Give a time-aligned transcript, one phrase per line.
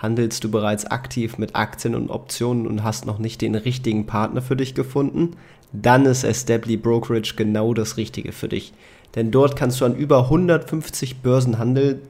[0.00, 4.40] Handelst du bereits aktiv mit Aktien und Optionen und hast noch nicht den richtigen Partner
[4.40, 5.36] für dich gefunden?
[5.74, 8.72] Dann ist Estably Brokerage genau das Richtige für dich.
[9.14, 12.00] Denn dort kannst du an über 150 Börsen handeln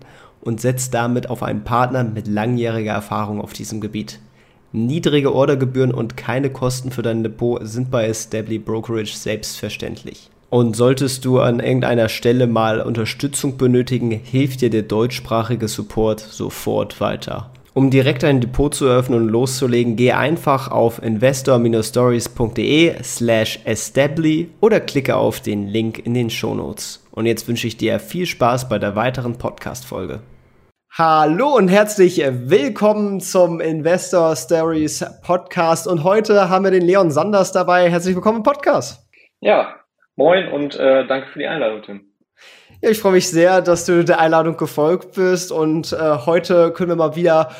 [0.41, 4.21] und setzt damit auf einen Partner mit langjähriger Erfahrung auf diesem Gebiet.
[4.71, 10.31] Niedrige Ordergebühren und keine Kosten für dein Depot sind bei Estably Brokerage selbstverständlich.
[10.49, 17.01] Und solltest du an irgendeiner Stelle mal Unterstützung benötigen, hilft dir der deutschsprachige Support sofort
[17.01, 17.51] weiter.
[17.73, 24.81] Um direkt ein Depot zu eröffnen und loszulegen, gehe einfach auf investor-stories.de slash estably oder
[24.81, 27.07] klicke auf den Link in den Shownotes.
[27.13, 30.19] Und jetzt wünsche ich dir viel Spaß bei der weiteren Podcast-Folge.
[30.99, 35.87] Hallo und herzlich willkommen zum Investor Stories Podcast.
[35.87, 37.89] Und heute haben wir den Leon Sanders dabei.
[37.89, 39.09] Herzlich willkommen im Podcast.
[39.39, 39.77] Ja,
[40.17, 42.10] moin und äh, danke für die Einladung, Tim.
[42.83, 46.89] Ja, ich freue mich sehr, dass du der Einladung gefolgt bist und äh, heute können
[46.89, 47.51] wir mal wieder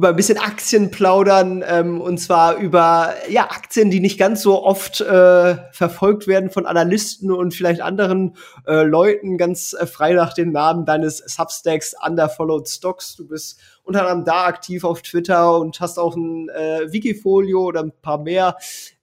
[0.00, 4.64] über ein bisschen Aktien plaudern ähm, und zwar über ja Aktien, die nicht ganz so
[4.64, 8.34] oft äh, verfolgt werden von Analysten und vielleicht anderen
[8.66, 13.14] äh, Leuten ganz äh, frei nach dem Namen deines Substacks Underfollowed Stocks.
[13.14, 17.82] Du bist unter anderem da aktiv auf Twitter und hast auch ein äh, Wikifolio oder
[17.82, 18.56] ein paar mehr.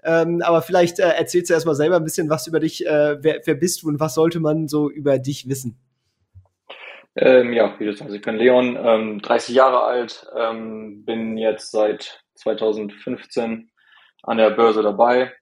[0.03, 2.83] Ähm, aber vielleicht äh, erzählst du erstmal selber ein bisschen was über dich.
[2.87, 5.77] Äh, wer, wer bist du und was sollte man so über dich wissen?
[7.19, 11.71] Ähm, ja, wie du sagst, ich bin Leon, ähm, 30 Jahre alt, ähm, bin jetzt
[11.71, 13.71] seit 2015
[14.21, 15.33] an der Börse dabei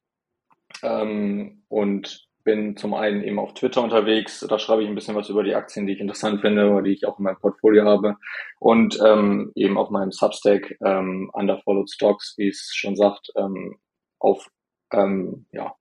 [0.84, 4.46] ähm, und bin zum einen eben auf Twitter unterwegs.
[4.47, 6.94] Da schreibe ich ein bisschen was über die Aktien, die ich interessant finde oder die
[6.94, 8.16] ich auch in meinem Portfolio habe.
[8.59, 13.34] Und ähm, eben auf meinem Substack ähm, Underfollowed Stocks, wie es schon sagt,
[14.19, 14.47] auf
[15.52, 15.75] ja,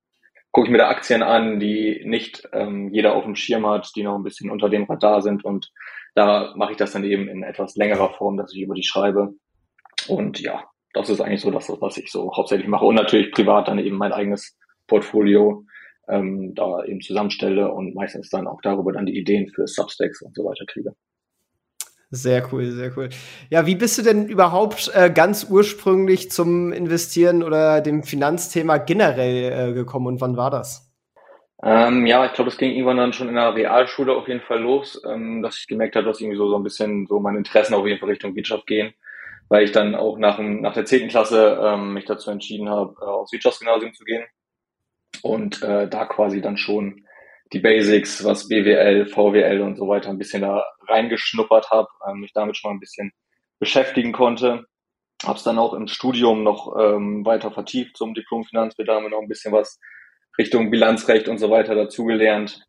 [0.54, 4.04] gucke ich mir da Aktien an, die nicht ähm, jeder auf dem Schirm hat, die
[4.04, 5.72] noch ein bisschen unter dem Radar sind und
[6.14, 9.34] da mache ich das dann eben in etwas längerer Form, dass ich über die schreibe.
[10.06, 12.84] Und ja, das ist eigentlich so das, was ich so hauptsächlich mache.
[12.84, 14.56] Und natürlich privat dann eben mein eigenes
[14.86, 15.64] Portfolio
[16.08, 20.36] ähm, da eben zusammenstelle und meistens dann auch darüber dann die Ideen für Substacks und
[20.36, 20.92] so weiter kriege.
[22.14, 23.08] Sehr cool, sehr cool.
[23.50, 29.70] Ja, wie bist du denn überhaupt äh, ganz ursprünglich zum Investieren oder dem Finanzthema generell
[29.70, 30.92] äh, gekommen und wann war das?
[31.60, 34.60] Ähm, ja, ich glaube, es ging irgendwann dann schon in der Realschule auf jeden Fall
[34.60, 37.74] los, ähm, dass ich gemerkt habe, dass irgendwie so, so ein bisschen so meine Interessen
[37.74, 38.94] auf jeden Fall Richtung Wirtschaft gehen,
[39.48, 43.04] weil ich dann auch nach, nach der zehnten Klasse ähm, mich dazu entschieden habe, äh,
[43.06, 44.24] aufs Wirtschaftsgymnasium zu gehen
[45.22, 47.06] und äh, da quasi dann schon
[47.52, 52.32] die Basics, was BWL, VWL und so weiter ein bisschen da reingeschnuppert habe, ähm, mich
[52.32, 53.12] damit schon mal ein bisschen
[53.58, 54.64] beschäftigen konnte.
[55.24, 59.28] Habe es dann auch im Studium noch ähm, weiter vertieft zum Diplom Finanzbedarf noch ein
[59.28, 59.78] bisschen was
[60.38, 62.66] Richtung Bilanzrecht und so weiter dazugelernt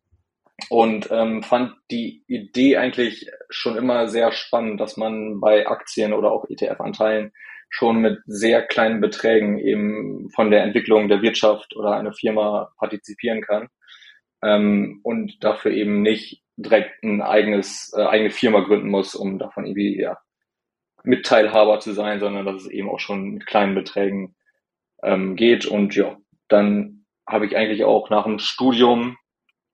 [0.70, 6.30] und ähm, fand die Idee eigentlich schon immer sehr spannend, dass man bei Aktien oder
[6.30, 7.32] auch ETF-Anteilen
[7.68, 13.42] schon mit sehr kleinen Beträgen eben von der Entwicklung der Wirtschaft oder einer Firma partizipieren
[13.42, 13.68] kann
[14.42, 19.66] ähm, und dafür eben nicht direkt ein eigenes, äh, eigene Firma gründen muss, um davon
[19.66, 20.18] irgendwie ja,
[21.04, 24.34] Mitteilhaber zu sein, sondern dass es eben auch schon mit kleinen Beträgen
[25.02, 25.66] ähm, geht.
[25.66, 26.16] Und ja,
[26.48, 29.16] dann habe ich eigentlich auch nach dem Studium,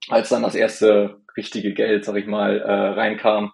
[0.08, 3.52] als dann das erste richtige Geld, sag ich mal, äh, reinkam,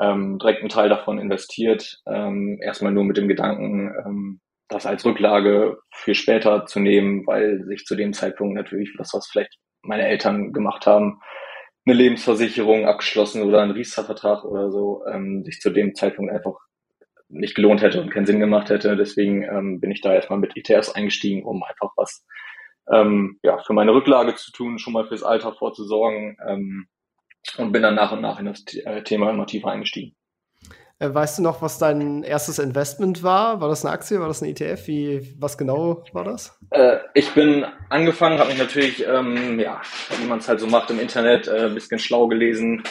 [0.00, 2.00] ähm, direkt einen Teil davon investiert.
[2.06, 7.62] Ähm, erstmal nur mit dem Gedanken, ähm, das als Rücklage für später zu nehmen, weil
[7.64, 11.20] sich zu dem Zeitpunkt natürlich das, was vielleicht meine Eltern gemacht haben,
[11.84, 16.54] eine Lebensversicherung abgeschlossen oder einen Riester-Vertrag oder so, ähm, sich zu dem Zeitpunkt einfach
[17.28, 18.96] nicht gelohnt hätte und keinen Sinn gemacht hätte.
[18.96, 22.24] Deswegen ähm, bin ich da erstmal mit ETFs eingestiegen, um einfach was
[22.90, 26.86] ähm, ja, für meine Rücklage zu tun, schon mal fürs Alter vorzusorgen ähm,
[27.58, 30.14] und bin dann nach und nach in das äh, Thema immer tiefer eingestiegen.
[31.02, 33.60] Äh, weißt du noch, was dein erstes Investment war?
[33.60, 34.20] War das eine Aktie?
[34.20, 34.86] War das ein ETF?
[34.86, 36.56] Wie, was genau war das?
[36.70, 39.80] Äh, ich bin angefangen, habe mich natürlich, ähm, ja,
[40.16, 42.84] wie man es halt so macht im Internet, äh, ein bisschen schlau gelesen,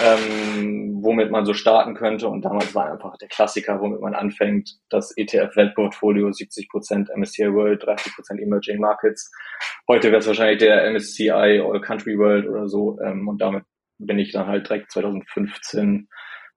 [0.00, 2.28] ähm, womit man so starten könnte.
[2.28, 8.40] Und damals war einfach der Klassiker, womit man anfängt, das ETF-Weltportfolio, 70% MSCI World, 30%
[8.40, 9.30] Emerging Markets.
[9.86, 12.98] Heute wäre es wahrscheinlich der MSCI All Country World oder so.
[13.04, 13.64] Ähm, und damit
[13.98, 16.08] bin ich dann halt direkt 2015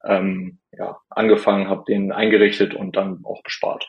[0.04, 3.88] ähm, ja, angefangen, habe den eingerichtet und dann auch bespart.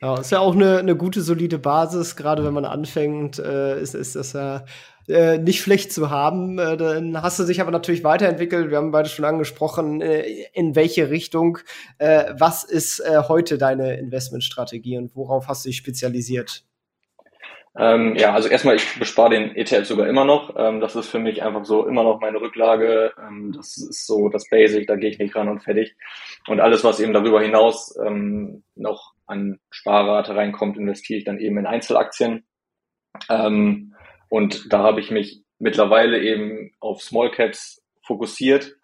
[0.00, 3.94] Ja, ist ja auch eine, eine gute, solide Basis, gerade wenn man anfängt, äh, ist,
[3.94, 4.64] ist das ja
[5.08, 6.58] äh, nicht schlecht zu haben.
[6.58, 8.70] Äh, dann hast du dich aber natürlich weiterentwickelt.
[8.70, 11.58] Wir haben beide schon angesprochen, äh, in welche Richtung.
[11.98, 16.64] Äh, was ist äh, heute deine Investmentstrategie und worauf hast du dich spezialisiert?
[17.76, 20.54] Ähm, ja, also erstmal, ich bespare den ETF sogar immer noch.
[20.56, 23.12] Ähm, das ist für mich einfach so immer noch meine Rücklage.
[23.18, 25.96] Ähm, das ist so das Basic, da gehe ich nicht ran und fertig.
[26.46, 31.58] Und alles, was eben darüber hinaus ähm, noch an Sparrate reinkommt, investiere ich dann eben
[31.58, 32.44] in Einzelaktien.
[33.28, 33.94] Ähm,
[34.28, 38.76] und da habe ich mich mittlerweile eben auf Small Caps fokussiert.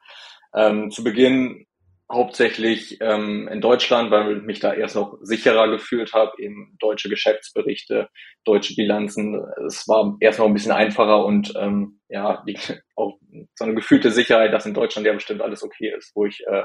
[0.53, 1.67] Ähm, zu Beginn
[2.11, 7.09] hauptsächlich ähm, in Deutschland, weil ich mich da erst noch sicherer gefühlt habe, eben deutsche
[7.09, 8.09] Geschäftsberichte,
[8.45, 9.41] deutsche Bilanzen.
[9.67, 12.59] Es war erst noch ein bisschen einfacher und ähm, ja, die,
[12.97, 13.19] auch
[13.55, 16.65] so eine gefühlte Sicherheit, dass in Deutschland ja bestimmt alles okay ist, wo ich äh,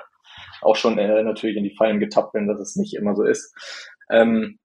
[0.61, 3.53] auch schon äh, natürlich in die Fallen getappt bin, dass es nicht immer so ist.
[4.09, 4.57] Ähm,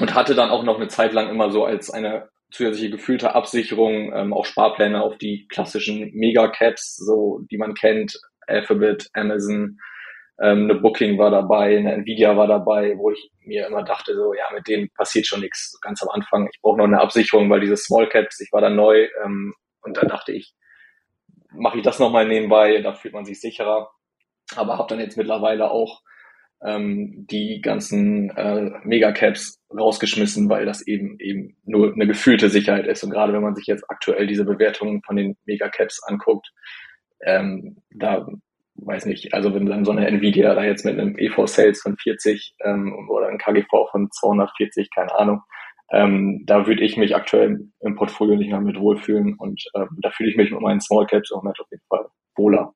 [0.00, 4.12] und hatte dann auch noch eine Zeit lang immer so als eine zusätzliche gefühlte Absicherung
[4.14, 8.16] ähm, auch Sparpläne auf die klassischen Megacaps, so die man kennt,
[8.46, 9.78] Alphabet, Amazon,
[10.40, 14.34] ähm, eine Booking war dabei, eine Nvidia war dabei, wo ich mir immer dachte, so
[14.34, 16.48] ja, mit denen passiert schon nichts ganz am Anfang.
[16.52, 19.96] Ich brauche noch eine Absicherung, weil diese Small Caps, ich war da neu ähm, und
[19.96, 20.54] dann dachte ich,
[21.52, 23.90] mache ich das nochmal nebenbei, da fühlt man sich sicherer.
[24.56, 26.02] Aber habe dann jetzt mittlerweile auch
[26.64, 33.04] ähm, die ganzen äh, Megacaps rausgeschmissen, weil das eben eben nur eine gefühlte Sicherheit ist.
[33.04, 36.50] Und gerade wenn man sich jetzt aktuell diese Bewertungen von den Megacaps anguckt,
[37.24, 38.26] ähm, da
[38.76, 41.96] weiß nicht, also wenn dann so eine Nvidia da jetzt mit einem EV Sales von
[41.96, 45.40] 40 ähm, oder ein KGV von 240, keine Ahnung,
[45.92, 50.10] ähm, da würde ich mich aktuell im Portfolio nicht mehr mit wohlfühlen und ähm, da
[50.10, 52.06] fühle ich mich mit meinen Small Caps im Moment auf jeden Fall
[52.36, 52.72] wohler.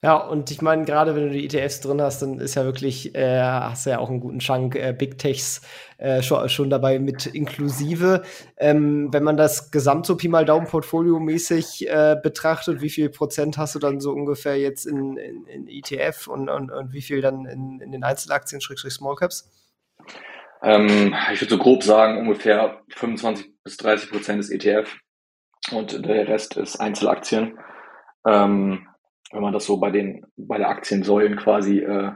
[0.00, 3.16] Ja, und ich meine, gerade wenn du die ETFs drin hast, dann ist ja wirklich,
[3.16, 5.60] äh, hast du ja auch einen guten Chunk äh, Big Techs
[5.96, 8.22] äh, schon, schon dabei mit inklusive.
[8.58, 13.10] Ähm, wenn man das gesamt so Pi mal Daumen Portfolio mäßig äh, betrachtet, wie viel
[13.10, 17.02] Prozent hast du dann so ungefähr jetzt in, in, in ETF und, und, und wie
[17.02, 19.50] viel dann in, in den Einzelaktien, Schrägstrich Small Caps?
[20.62, 24.96] Ähm, ich würde so grob sagen, ungefähr 25 bis 30 Prozent ist ETF
[25.72, 27.58] und der Rest ist Einzelaktien.
[28.24, 28.86] Ähm,
[29.32, 32.12] wenn man das so bei den bei der Aktiensäulen quasi äh,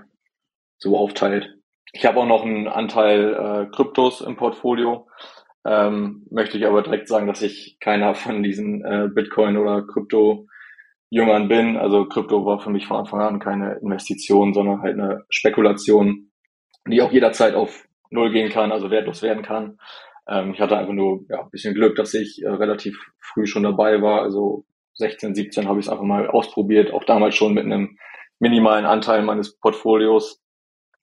[0.78, 1.56] so aufteilt.
[1.92, 5.08] Ich habe auch noch einen Anteil äh, Kryptos im Portfolio.
[5.64, 10.48] Ähm, möchte ich aber direkt sagen, dass ich keiner von diesen äh, Bitcoin oder Krypto
[11.10, 11.76] Jüngern bin.
[11.76, 16.30] Also Krypto war für mich von Anfang an keine Investition, sondern halt eine Spekulation,
[16.88, 19.78] die auch jederzeit auf Null gehen kann, also wertlos werden kann.
[20.26, 23.62] Ähm, ich hatte einfach nur ja, ein bisschen Glück, dass ich äh, relativ früh schon
[23.62, 24.22] dabei war.
[24.22, 24.64] Also
[25.02, 27.98] 16, 17 habe ich es einfach mal ausprobiert, auch damals schon mit einem
[28.38, 30.40] minimalen Anteil meines Portfolios,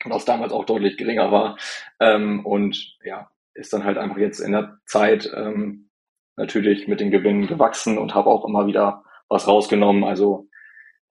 [0.05, 1.57] was damals auch deutlich geringer war.
[1.99, 5.89] Ähm, und ja, ist dann halt einfach jetzt in der Zeit ähm,
[6.37, 10.03] natürlich mit den Gewinnen gewachsen und habe auch immer wieder was rausgenommen.
[10.03, 10.47] Also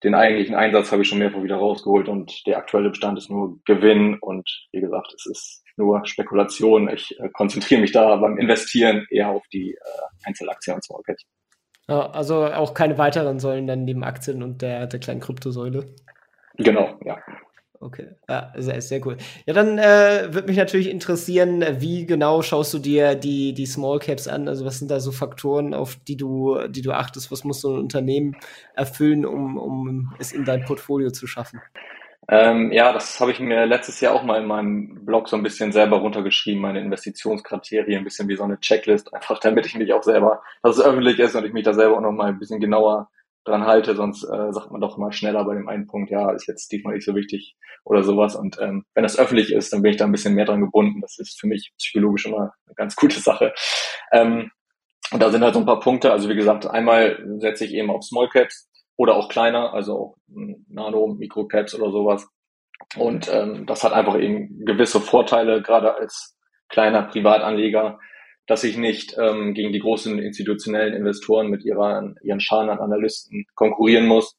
[0.03, 3.59] den eigentlichen Einsatz habe ich schon mehrfach wieder rausgeholt und der aktuelle Bestand ist nur
[3.65, 6.89] Gewinn und wie gesagt, es ist nur Spekulation.
[6.89, 11.25] Ich äh, konzentriere mich da beim Investieren eher auf die äh, Einzelaktien und Small Caps.
[11.89, 15.87] Ja, also auch keine weiteren Säulen dann neben Aktien und der, der kleinen Kryptosäule.
[16.57, 17.19] Genau, ja.
[17.81, 19.17] Okay, ja, sehr, sehr cool.
[19.47, 24.01] Ja, dann äh, würde mich natürlich interessieren, wie genau schaust du dir die, die Small
[24.01, 24.49] Caps an?
[24.49, 27.31] Also was sind da so Faktoren, auf die du, die du achtest?
[27.31, 28.37] Was muss so ein Unternehmen
[28.75, 31.61] erfüllen, um, um es in dein Portfolio zu schaffen?
[32.31, 35.43] Ähm, ja, das habe ich mir letztes Jahr auch mal in meinem Blog so ein
[35.43, 39.93] bisschen selber runtergeschrieben, meine Investitionskriterien, ein bisschen wie so eine Checklist, einfach damit ich mich
[39.93, 42.39] auch selber, dass es öffentlich ist und ich mich da selber auch noch mal ein
[42.39, 43.09] bisschen genauer
[43.45, 46.47] dran halte, sonst äh, sagt man doch mal schneller bei dem einen Punkt, ja, ist
[46.47, 48.37] jetzt diesmal nicht so wichtig oder sowas.
[48.37, 51.01] Und ähm, wenn das öffentlich ist, dann bin ich da ein bisschen mehr dran gebunden.
[51.01, 53.55] Das ist für mich psychologisch immer eine ganz gute Sache.
[54.13, 54.51] Ähm,
[55.11, 56.13] und da sind halt so ein paar Punkte.
[56.13, 60.17] Also wie gesagt, einmal setze ich eben auf Small Caps oder auch kleiner, also auch
[60.69, 62.29] Nano, Microcaps oder sowas.
[62.97, 66.37] Und ähm, das hat einfach eben gewisse Vorteile, gerade als
[66.69, 68.01] kleiner Privatanleger,
[68.47, 73.47] dass ich nicht ähm, gegen die großen institutionellen Investoren mit ihrer, ihren Scharen an Analysten
[73.55, 74.37] konkurrieren muss.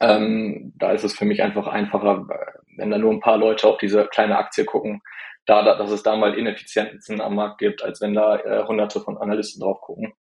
[0.00, 2.26] Ähm, da ist es für mich einfach einfacher,
[2.76, 5.00] wenn da nur ein paar Leute auf diese kleine Aktie gucken,
[5.46, 9.16] da, dass es da mal Ineffizienzen am Markt gibt, als wenn da äh, hunderte von
[9.16, 10.12] Analysten drauf gucken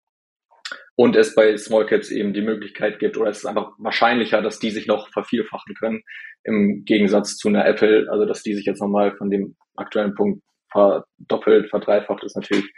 [0.95, 4.59] und es bei Small Caps eben die Möglichkeit gibt, oder es ist einfach wahrscheinlicher, dass
[4.59, 6.03] die sich noch vervielfachen können,
[6.43, 10.43] im Gegensatz zu einer Apple, also dass die sich jetzt nochmal von dem aktuellen Punkt
[10.71, 12.71] verdoppelt, verdreifacht, ist natürlich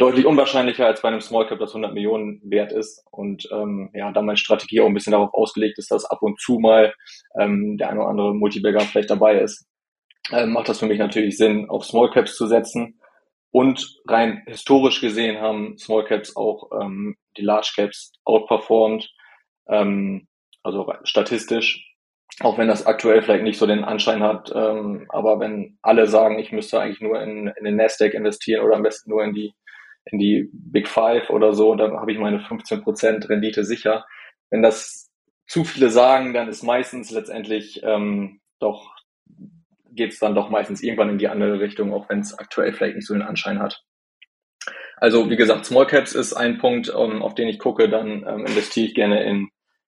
[0.00, 3.04] deutlich unwahrscheinlicher als bei einem Small Cap, das 100 Millionen wert ist.
[3.10, 6.40] Und ähm, ja, da meine Strategie auch ein bisschen darauf ausgelegt ist, dass ab und
[6.40, 6.94] zu mal
[7.38, 9.66] ähm, der eine oder andere Multibagger vielleicht dabei ist.
[10.32, 12.99] äh, macht das für mich natürlich Sinn, auf Small Caps zu setzen.
[13.52, 19.08] Und rein historisch gesehen haben Small Caps auch ähm, die Large Caps outperformed,
[19.68, 20.28] ähm,
[20.62, 21.86] also statistisch.
[22.40, 26.38] Auch wenn das aktuell vielleicht nicht so den Anschein hat, ähm, aber wenn alle sagen,
[26.38, 29.52] ich müsste eigentlich nur in, in den Nasdaq investieren oder am besten nur in die
[30.06, 34.06] in die Big Five oder so, dann habe ich meine 15% Rendite sicher.
[34.50, 35.10] Wenn das
[35.46, 38.94] zu viele sagen, dann ist meistens letztendlich ähm, doch
[39.92, 42.96] geht es dann doch meistens irgendwann in die andere Richtung, auch wenn es aktuell vielleicht
[42.96, 43.82] nicht so den Anschein hat.
[44.96, 47.88] Also wie gesagt, Small Caps ist ein Punkt, um, ähm, auf den ich gucke.
[47.88, 49.48] Dann ähm, investiere ich gerne in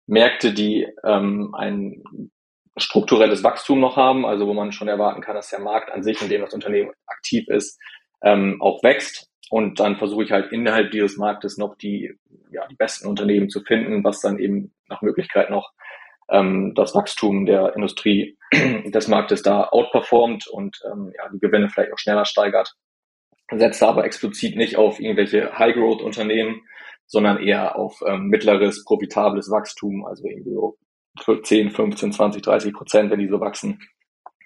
[0.05, 2.03] Märkte, die ähm, ein
[2.75, 6.21] strukturelles Wachstum noch haben, also wo man schon erwarten kann, dass der Markt an sich,
[6.21, 7.79] in dem das Unternehmen aktiv ist,
[8.21, 9.29] ähm, auch wächst.
[9.49, 12.13] Und dann versuche ich halt innerhalb dieses Marktes noch die,
[12.51, 15.71] ja, die besten Unternehmen zu finden, was dann eben nach Möglichkeit noch
[16.29, 21.93] ähm, das Wachstum der Industrie des Marktes da outperformt und ähm, ja, die Gewinne vielleicht
[21.93, 22.73] auch schneller steigert.
[23.51, 26.61] Setze aber explizit nicht auf irgendwelche High-Growth-Unternehmen,
[27.05, 30.77] sondern eher auf ähm, mittleres, profitables Wachstum, also irgendwie so
[31.41, 33.79] 10, 15, 20, 30 Prozent, wenn die so wachsen.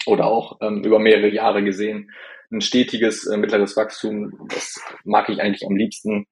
[0.06, 2.12] Oder auch ähm, über mehrere Jahre gesehen.
[2.52, 6.28] Ein stetiges, äh, mittleres Wachstum, das mag ich eigentlich am liebsten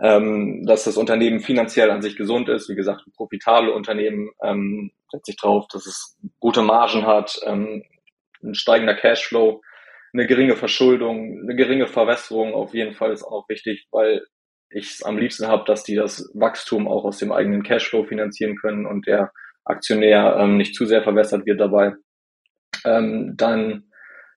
[0.00, 2.68] ähm, dass das Unternehmen finanziell an sich gesund ist.
[2.68, 7.82] Wie gesagt, profitable Unternehmen ähm, setzt sich drauf, dass es gute Margen hat, ähm,
[8.42, 9.60] ein steigender Cashflow,
[10.12, 14.22] eine geringe Verschuldung, eine geringe Verwässerung auf jeden Fall ist auch wichtig, weil
[14.70, 18.56] ich es am liebsten habe, dass die das Wachstum auch aus dem eigenen Cashflow finanzieren
[18.56, 19.32] können und der
[19.64, 21.94] Aktionär ähm, nicht zu sehr verwässert wird dabei.
[22.84, 23.84] Ähm, dann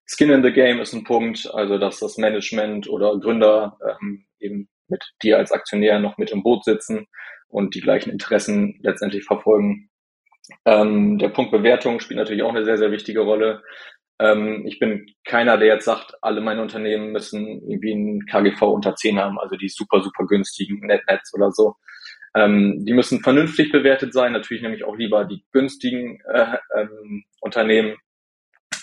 [0.06, 4.68] Skin in the Game ist ein Punkt, also dass das Management oder Gründer ähm, eben
[4.92, 7.08] mit dir als Aktionär noch mit im Boot sitzen
[7.48, 9.90] und die gleichen Interessen letztendlich verfolgen.
[10.66, 13.64] Ähm, der Punkt Bewertung spielt natürlich auch eine sehr, sehr wichtige Rolle.
[14.20, 18.96] Ähm, ich bin keiner, der jetzt sagt, alle meine Unternehmen müssen irgendwie ein KGV unter
[18.96, 21.76] 10 haben, also die super, super günstigen NetNets oder so.
[22.36, 24.32] Ähm, die müssen vernünftig bewertet sein.
[24.32, 27.98] Natürlich nämlich auch lieber die günstigen äh, ähm, Unternehmen.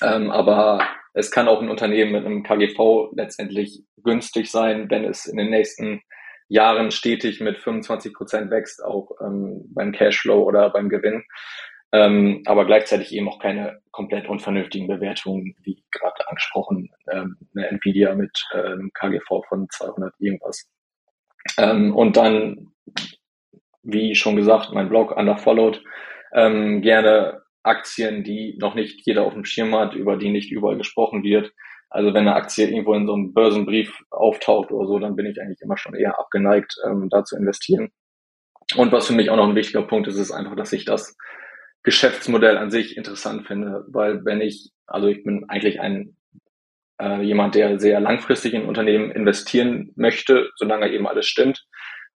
[0.03, 0.81] Ähm, aber
[1.15, 5.51] es kann auch ein Unternehmen mit einem KGV letztendlich günstig sein, wenn es in den
[5.51, 6.03] nächsten
[6.49, 11.25] Jahren stetig mit 25 Prozent wächst, auch ähm, beim Cashflow oder beim Gewinn.
[11.91, 18.15] Ähm, aber gleichzeitig eben auch keine komplett unvernünftigen Bewertungen, wie gerade angesprochen, ähm, eine Nvidia
[18.15, 20.71] mit ähm, KGV von 200 irgendwas.
[21.57, 22.73] Ähm, und dann,
[23.83, 25.83] wie schon gesagt, mein Blog Underfollowed,
[26.35, 30.77] ähm, gerne Aktien, die noch nicht jeder auf dem Schirm hat, über die nicht überall
[30.77, 31.53] gesprochen wird.
[31.91, 35.41] Also wenn eine Aktie irgendwo in so einem Börsenbrief auftaucht oder so, dann bin ich
[35.41, 37.91] eigentlich immer schon eher abgeneigt, ähm, da zu investieren.
[38.77, 41.17] Und was für mich auch noch ein wichtiger Punkt ist, ist einfach, dass ich das
[41.83, 46.17] Geschäftsmodell an sich interessant finde, weil wenn ich, also ich bin eigentlich ein
[47.01, 51.65] äh, jemand, der sehr langfristig in Unternehmen investieren möchte, solange eben alles stimmt.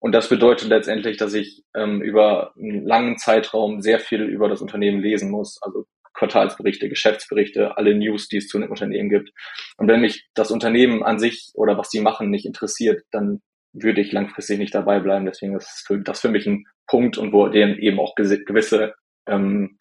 [0.01, 4.63] Und das bedeutet letztendlich, dass ich ähm, über einen langen Zeitraum sehr viel über das
[4.63, 5.61] Unternehmen lesen muss.
[5.63, 9.31] Also Quartalsberichte, Geschäftsberichte, alle News, die es zu einem Unternehmen gibt.
[9.77, 13.43] Und wenn mich das Unternehmen an sich oder was sie machen nicht interessiert, dann
[13.73, 15.27] würde ich langfristig nicht dabei bleiben.
[15.27, 18.95] Deswegen ist das für mich ein Punkt und wo denen eben auch gewisse
[19.27, 19.77] ähm,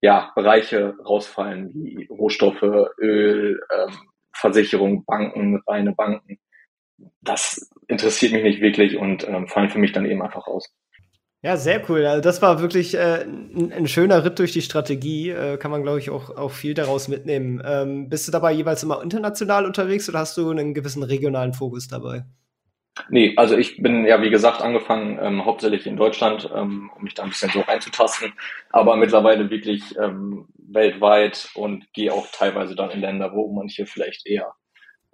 [0.00, 2.62] ja, Bereiche rausfallen, wie Rohstoffe,
[2.98, 3.96] Öl, ähm,
[4.34, 6.38] Versicherung, Banken, reine Banken
[7.20, 10.72] das interessiert mich nicht wirklich und ähm, fallen für mich dann eben einfach raus.
[11.44, 12.06] Ja, sehr cool.
[12.06, 15.30] Also das war wirklich äh, ein, ein, schöner Ritt durch die Strategie.
[15.30, 17.60] Äh, kann man, glaube ich, auch, auch viel daraus mitnehmen.
[17.66, 21.88] Ähm, bist du dabei jeweils immer international unterwegs oder hast du einen gewissen regionalen Fokus
[21.88, 22.24] dabei?
[23.08, 27.14] Nee, also ich bin ja, wie gesagt, angefangen ähm, hauptsächlich in Deutschland, ähm, um mich
[27.14, 28.34] da ein bisschen so reinzutasten,
[28.70, 34.26] aber mittlerweile wirklich ähm, weltweit und gehe auch teilweise dann in Länder, wo manche vielleicht
[34.26, 34.54] eher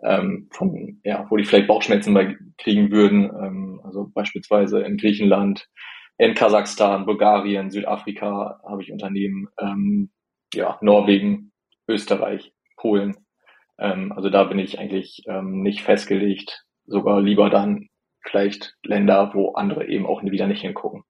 [0.03, 3.25] ähm, von, ja, wo die vielleicht Bauchschmerzen bei kriegen würden.
[3.25, 5.69] Ähm, also beispielsweise in Griechenland,
[6.19, 10.11] in Kasachstan, Bulgarien, Südafrika habe ich Unternehmen, ähm,
[10.55, 11.53] ja, Norwegen,
[11.89, 13.17] Österreich, Polen.
[13.79, 17.89] Ähm, also da bin ich eigentlich ähm, nicht festgelegt, sogar lieber dann
[18.23, 21.05] vielleicht Länder, wo andere eben auch wieder nicht hingucken.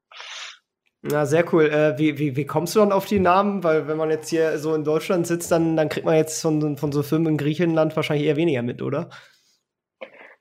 [1.10, 1.66] Na, sehr cool.
[1.66, 3.64] Äh, wie, wie, wie kommst du dann auf die Namen?
[3.64, 6.76] Weil wenn man jetzt hier so in Deutschland sitzt, dann, dann kriegt man jetzt von,
[6.76, 9.08] von so Firmen in Griechenland wahrscheinlich eher weniger mit, oder?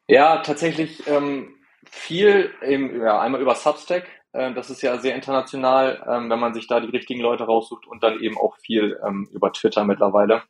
[0.08, 1.56] Ja, tatsächlich ähm,
[1.90, 4.08] viel, im, ja, einmal über Substack.
[4.34, 7.88] Äh, das ist ja sehr international, ähm, wenn man sich da die richtigen Leute raussucht
[7.88, 10.44] und dann eben auch viel ähm, über Twitter mittlerweile.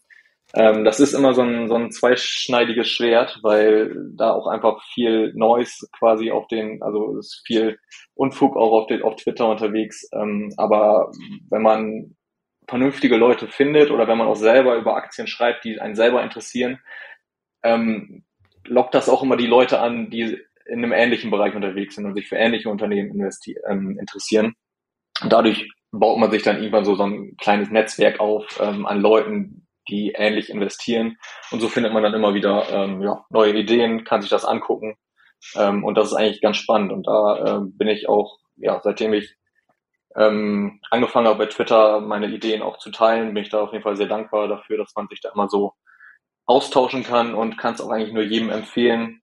[0.54, 5.34] Ähm, das ist immer so ein, so ein zweischneidiges Schwert, weil da auch einfach viel
[5.34, 7.80] Noise quasi auf den, also ist viel
[8.16, 10.10] Unfug auch auf, den, auf Twitter unterwegs.
[10.13, 11.12] Ähm, aber
[11.50, 12.16] wenn man
[12.68, 16.80] vernünftige Leute findet oder wenn man auch selber über Aktien schreibt, die einen selber interessieren,
[17.63, 18.24] ähm,
[18.66, 22.13] lockt das auch immer die Leute an, die in einem ähnlichen Bereich unterwegs sind und
[22.13, 23.30] sich für ähnliche Unternehmen
[23.68, 24.56] ähm, interessieren.
[25.22, 29.00] Und dadurch baut man sich dann irgendwann so, so ein kleines Netzwerk auf ähm, an
[29.00, 31.17] Leuten, die ähnlich investieren.
[31.51, 34.98] Und so findet man dann immer wieder ähm, ja, neue Ideen, kann sich das angucken.
[35.56, 36.91] Ähm, und das ist eigentlich ganz spannend.
[36.91, 39.36] Und da ähm, bin ich auch, ja, seitdem ich
[40.15, 43.84] ähm, angefangen habe bei Twitter, meine Ideen auch zu teilen, bin ich da auf jeden
[43.84, 45.74] Fall sehr dankbar dafür, dass man sich da immer so
[46.46, 49.22] austauschen kann und kann es auch eigentlich nur jedem empfehlen,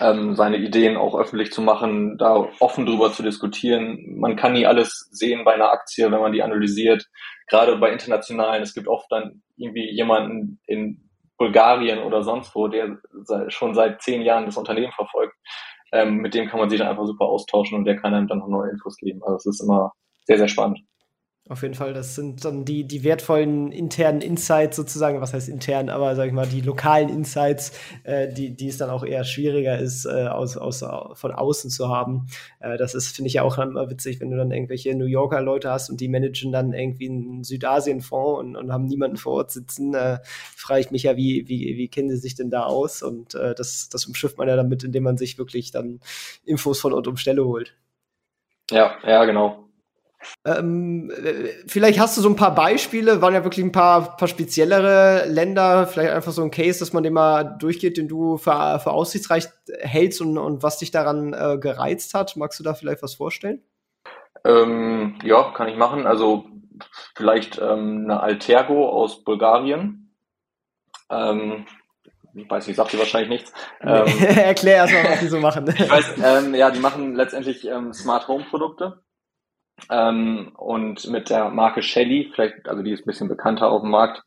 [0.00, 4.18] ähm, seine Ideen auch öffentlich zu machen, da offen drüber zu diskutieren.
[4.18, 7.06] Man kann nie alles sehen bei einer Aktie, wenn man die analysiert.
[7.48, 12.98] Gerade bei internationalen, es gibt oft dann irgendwie jemanden in Bulgarien oder sonst wo, der
[13.48, 15.34] schon seit zehn Jahren das Unternehmen verfolgt.
[15.92, 18.38] Ähm, mit dem kann man sich dann einfach super austauschen und der kann einem dann
[18.38, 19.22] noch neue Infos geben.
[19.22, 19.92] Also es ist immer
[20.24, 20.80] sehr, sehr spannend.
[21.46, 25.90] Auf jeden Fall, das sind dann die, die wertvollen internen Insights sozusagen, was heißt intern,
[25.90, 27.72] aber sag ich mal, die lokalen Insights,
[28.04, 30.82] äh, die, die es dann auch eher schwieriger ist, äh, aus, aus,
[31.12, 32.28] von außen zu haben.
[32.60, 35.42] Äh, das ist, finde ich ja auch immer witzig, wenn du dann irgendwelche New Yorker
[35.42, 39.50] Leute hast und die managen dann irgendwie einen Südasien-Fonds und, und haben niemanden vor Ort
[39.50, 43.02] sitzen, äh, frage ich mich ja, wie, wie, wie kennen sie sich denn da aus?
[43.02, 46.00] Und äh, das, das umschifft man ja damit, indem man sich wirklich dann
[46.46, 47.76] Infos von Ort um Stelle holt.
[48.70, 49.63] Ja, ja, genau.
[50.44, 51.10] Ähm,
[51.66, 55.86] vielleicht hast du so ein paar Beispiele, waren ja wirklich ein paar, paar speziellere Länder,
[55.86, 59.48] vielleicht einfach so ein Case, dass man den mal durchgeht, den du für, für aussichtsreich
[59.80, 62.36] hältst und, und was dich daran äh, gereizt hat.
[62.36, 63.62] Magst du da vielleicht was vorstellen?
[64.44, 66.06] Ähm, ja, kann ich machen.
[66.06, 66.46] Also
[67.14, 70.14] vielleicht ähm, eine Altergo aus Bulgarien.
[71.10, 71.66] Ähm,
[72.34, 73.52] ich weiß nicht, sagt dir wahrscheinlich nichts.
[73.80, 75.66] Ähm, Erklär erstmal, was die so machen.
[75.78, 79.03] ich weiß, ähm, ja, die machen letztendlich ähm, Smart Home Produkte.
[79.90, 83.90] Ähm, und mit der Marke Shelly, vielleicht, also die ist ein bisschen bekannter auf dem
[83.90, 84.22] Markt.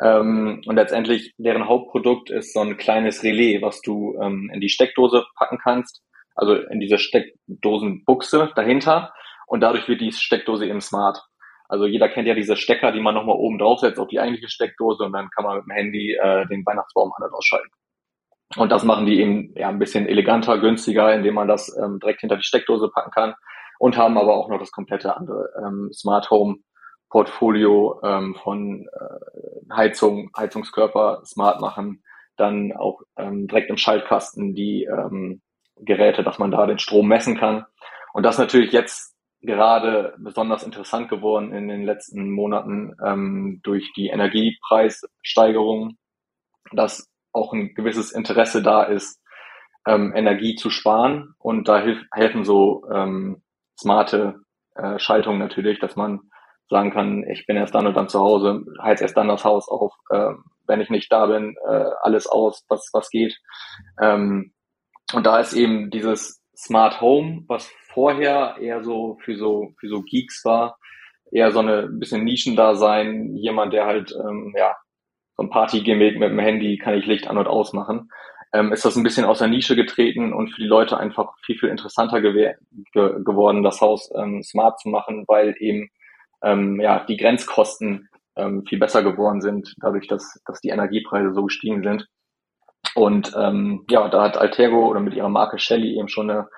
[0.00, 4.68] Ähm, und letztendlich deren Hauptprodukt ist so ein kleines Relais, was du ähm, in die
[4.68, 6.02] Steckdose packen kannst,
[6.34, 9.12] also in diese Steckdosenbuchse dahinter.
[9.46, 11.22] Und dadurch wird die Steckdose eben smart.
[11.68, 15.04] Also jeder kennt ja diese Stecker, die man nochmal oben draufsetzt auf die eigentliche Steckdose
[15.04, 17.70] und dann kann man mit dem Handy äh, den Weihnachtsbaum an- und ausschalten.
[18.56, 22.20] Und das machen die eben ja ein bisschen eleganter, günstiger, indem man das ähm, direkt
[22.20, 23.34] hinter die Steckdose packen kann
[23.78, 26.56] und haben aber auch noch das komplette andere ähm, Smart Home
[27.08, 32.02] Portfolio ähm, von äh, Heizung, Heizungskörper smart machen,
[32.36, 35.40] dann auch ähm, direkt im Schaltkasten die ähm,
[35.76, 37.64] Geräte, dass man da den Strom messen kann.
[38.12, 44.08] Und das natürlich jetzt gerade besonders interessant geworden in den letzten Monaten ähm, durch die
[44.08, 45.96] Energiepreissteigerung,
[46.72, 49.22] dass auch ein gewisses Interesse da ist,
[49.86, 51.34] ähm, Energie zu sparen.
[51.38, 53.42] Und da hilf, helfen so ähm,
[53.78, 54.40] smarte
[54.74, 56.20] äh, Schaltung natürlich, dass man
[56.68, 59.68] sagen kann, ich bin erst dann und dann zu Hause, heiz erst dann das Haus
[59.68, 60.32] auf, äh,
[60.66, 63.38] wenn ich nicht da bin, äh, alles aus, was, was geht.
[64.00, 64.52] Ähm,
[65.14, 70.02] und da ist eben dieses Smart Home, was vorher eher so für so, für so
[70.02, 70.76] Geeks war,
[71.30, 74.76] eher so eine bisschen Nischendasein, jemand, der halt, ähm, ja,
[75.36, 78.08] so ein Party-Gimmick mit dem Handy kann ich Licht an und aus machen
[78.52, 81.58] ähm, ist das ein bisschen aus der Nische getreten und für die Leute einfach viel,
[81.58, 82.54] viel interessanter ge
[82.92, 85.90] ge geworden, das Haus ähm, smart zu machen, weil eben
[86.42, 91.44] ähm, ja, die Grenzkosten ähm, viel besser geworden sind, dadurch, dass, dass die Energiepreise so
[91.44, 92.06] gestiegen sind.
[92.94, 96.48] Und ähm, ja, da hat Altergo oder mit ihrer Marke Shelly eben schon eine,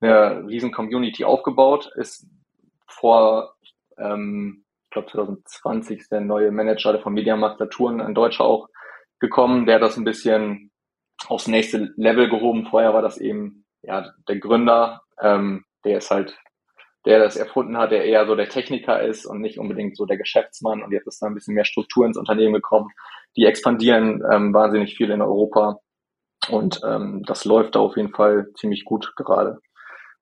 [0.00, 2.26] eine riesen Community aufgebaut, ist
[2.86, 3.54] vor,
[3.98, 8.68] ähm, ich glaube 2020 ist der neue Manager von Mediamarkt Saturn, ein Deutscher auch
[9.18, 10.70] gekommen, der das ein bisschen
[11.28, 12.66] aufs nächste Level gehoben.
[12.66, 16.38] Vorher war das eben ja der Gründer, ähm, der ist halt,
[17.04, 20.16] der das erfunden hat, der eher so der Techniker ist und nicht unbedingt so der
[20.16, 20.82] Geschäftsmann.
[20.82, 22.90] Und jetzt ist da ein bisschen mehr Struktur ins Unternehmen gekommen.
[23.36, 25.80] Die expandieren ähm, wahnsinnig viel in Europa.
[26.48, 29.58] Und ähm, das läuft da auf jeden Fall ziemlich gut gerade.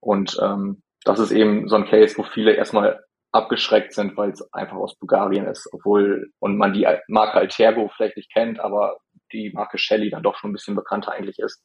[0.00, 4.52] Und ähm, das ist eben so ein Case, wo viele erstmal abgeschreckt sind, weil es
[4.52, 8.98] einfach aus Bulgarien ist, obwohl und man die Marke Altergo vielleicht nicht kennt, aber
[9.32, 11.64] die Marke Shelly dann doch schon ein bisschen bekannter eigentlich ist.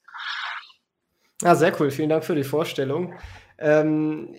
[1.42, 1.92] Ja, sehr cool.
[1.92, 3.14] Vielen Dank für die Vorstellung.
[3.58, 4.36] Ähm,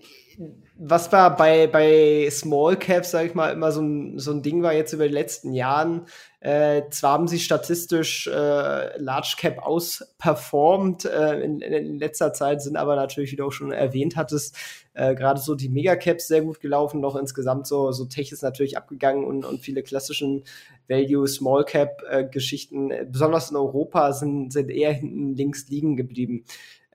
[0.80, 4.62] was war bei, bei Small Caps, sage ich mal, immer so ein, so ein Ding
[4.62, 6.06] war jetzt über die letzten Jahren.
[6.38, 12.76] Äh, zwar haben sie statistisch äh, Large Cap ausperformt äh, in, in, letzter Zeit, sind
[12.76, 14.56] aber natürlich, wie du auch schon erwähnt hattest,
[14.94, 18.76] äh, gerade so die Megacaps sehr gut gelaufen, noch insgesamt so, so Tech ist natürlich
[18.76, 20.44] abgegangen und, und viele klassischen
[20.86, 25.96] Value Small Cap äh, Geschichten, äh, besonders in Europa, sind, sind eher hinten links liegen
[25.96, 26.44] geblieben.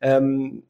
[0.02, 0.64] Ähm,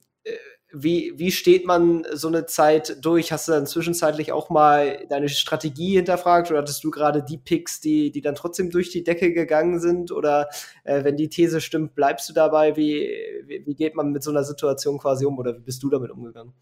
[0.74, 3.32] wie, wie steht man so eine Zeit durch?
[3.32, 7.80] Hast du dann zwischenzeitlich auch mal deine Strategie hinterfragt oder hattest du gerade die Picks,
[7.80, 10.12] die, die dann trotzdem durch die Decke gegangen sind?
[10.12, 10.50] Oder
[10.84, 12.76] äh, wenn die These stimmt, bleibst du dabei?
[12.76, 13.08] Wie,
[13.46, 16.10] wie, wie geht man mit so einer Situation quasi um oder wie bist du damit
[16.10, 16.54] umgegangen?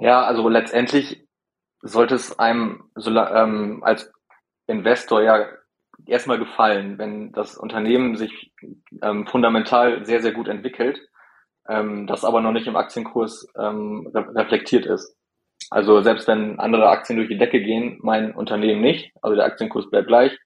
[0.00, 1.28] Ja, also letztendlich
[1.82, 4.10] sollte es einem so, ähm, als
[4.66, 5.46] Investor ja
[6.06, 8.52] erstmal gefallen, wenn das Unternehmen sich
[9.02, 11.00] ähm, fundamental sehr, sehr gut entwickelt,
[11.70, 15.16] ähm, das aber noch nicht im Aktienkurs ähm, re reflektiert ist.
[15.70, 19.88] Also selbst wenn andere Aktien durch die Decke gehen, mein Unternehmen nicht, also der Aktienkurs
[19.88, 20.36] bleibt gleich,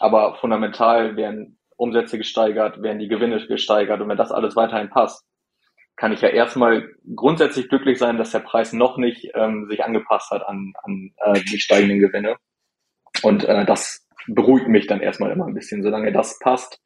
[0.00, 5.24] aber fundamental werden Umsätze gesteigert, werden die Gewinne gesteigert und wenn das alles weiterhin passt,
[5.96, 10.30] kann ich ja erstmal grundsätzlich glücklich sein, dass der Preis noch nicht ähm, sich angepasst
[10.30, 12.36] hat an, an äh, die steigenden Gewinne.
[13.22, 16.82] Und äh, das beruhigt mich dann erstmal immer ein bisschen, solange das passt.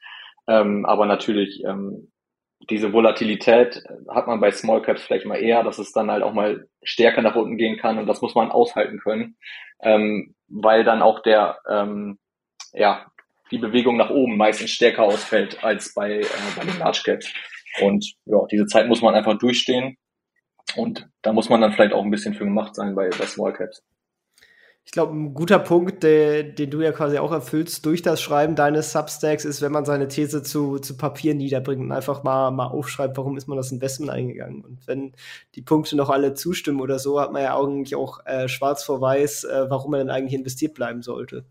[0.47, 2.13] Ähm, aber natürlich, ähm,
[2.69, 6.35] diese Volatilität hat man bei Small Caps vielleicht mal eher, dass es dann halt auch
[6.35, 9.37] mal stärker nach unten gehen kann und das muss man aushalten können,
[9.83, 12.19] ähm, weil dann auch der, ähm,
[12.73, 13.07] ja,
[13.51, 17.33] die Bewegung nach oben meistens stärker ausfällt als bei, äh, bei den Large Caps.
[17.81, 19.97] Und ja, diese Zeit muss man einfach durchstehen
[20.77, 23.53] und da muss man dann vielleicht auch ein bisschen für gemacht sein bei, bei Small
[23.53, 23.83] Caps.
[24.85, 28.57] Ich glaube, ein guter Punkt, der, den du ja quasi auch erfüllst durch das Schreiben
[28.57, 32.67] deines Substacks, ist, wenn man seine These zu, zu Papier niederbringt und einfach mal, mal
[32.67, 34.65] aufschreibt, warum ist man das Investment eingegangen.
[34.65, 35.13] Und wenn
[35.55, 39.01] die Punkte noch alle zustimmen oder so, hat man ja eigentlich auch äh, schwarz vor
[39.01, 41.45] weiß, äh, warum man denn eigentlich investiert bleiben sollte.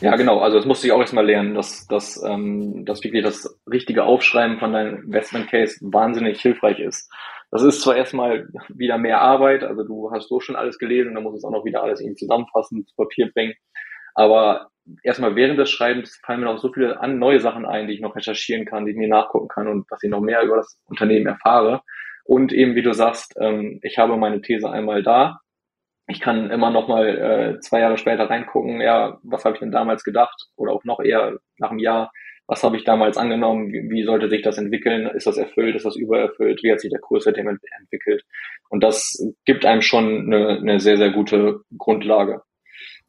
[0.00, 0.40] Ja, genau.
[0.40, 4.58] Also das musste ich auch erstmal lernen, dass, dass, ähm, dass wirklich das richtige Aufschreiben
[4.58, 7.10] von deinem Investment Case wahnsinnig hilfreich ist.
[7.56, 11.22] Das ist zwar erstmal wieder mehr Arbeit, also du hast so schon alles gelesen, dann
[11.22, 13.54] musst du es auch noch wieder alles irgendwie zusammenfassen, zu Papier bringen.
[14.14, 14.68] Aber
[15.02, 18.14] erstmal während des Schreibens fallen mir noch so viele neue Sachen ein, die ich noch
[18.14, 21.28] recherchieren kann, die ich mir nachgucken kann und dass ich noch mehr über das Unternehmen
[21.28, 21.80] erfahre.
[22.24, 25.40] Und eben, wie du sagst, ähm, ich habe meine These einmal da.
[26.08, 27.06] Ich kann immer noch mal
[27.56, 30.50] äh, zwei Jahre später reingucken, ja, was habe ich denn damals gedacht?
[30.56, 32.10] Oder auch noch eher nach einem Jahr,
[32.46, 35.84] was habe ich damals angenommen, wie, wie, sollte sich das entwickeln, ist das erfüllt, ist
[35.84, 38.22] das übererfüllt, wie hat sich der Kurs seitdem entwickelt.
[38.68, 42.42] Und das gibt einem schon eine, eine sehr, sehr gute Grundlage.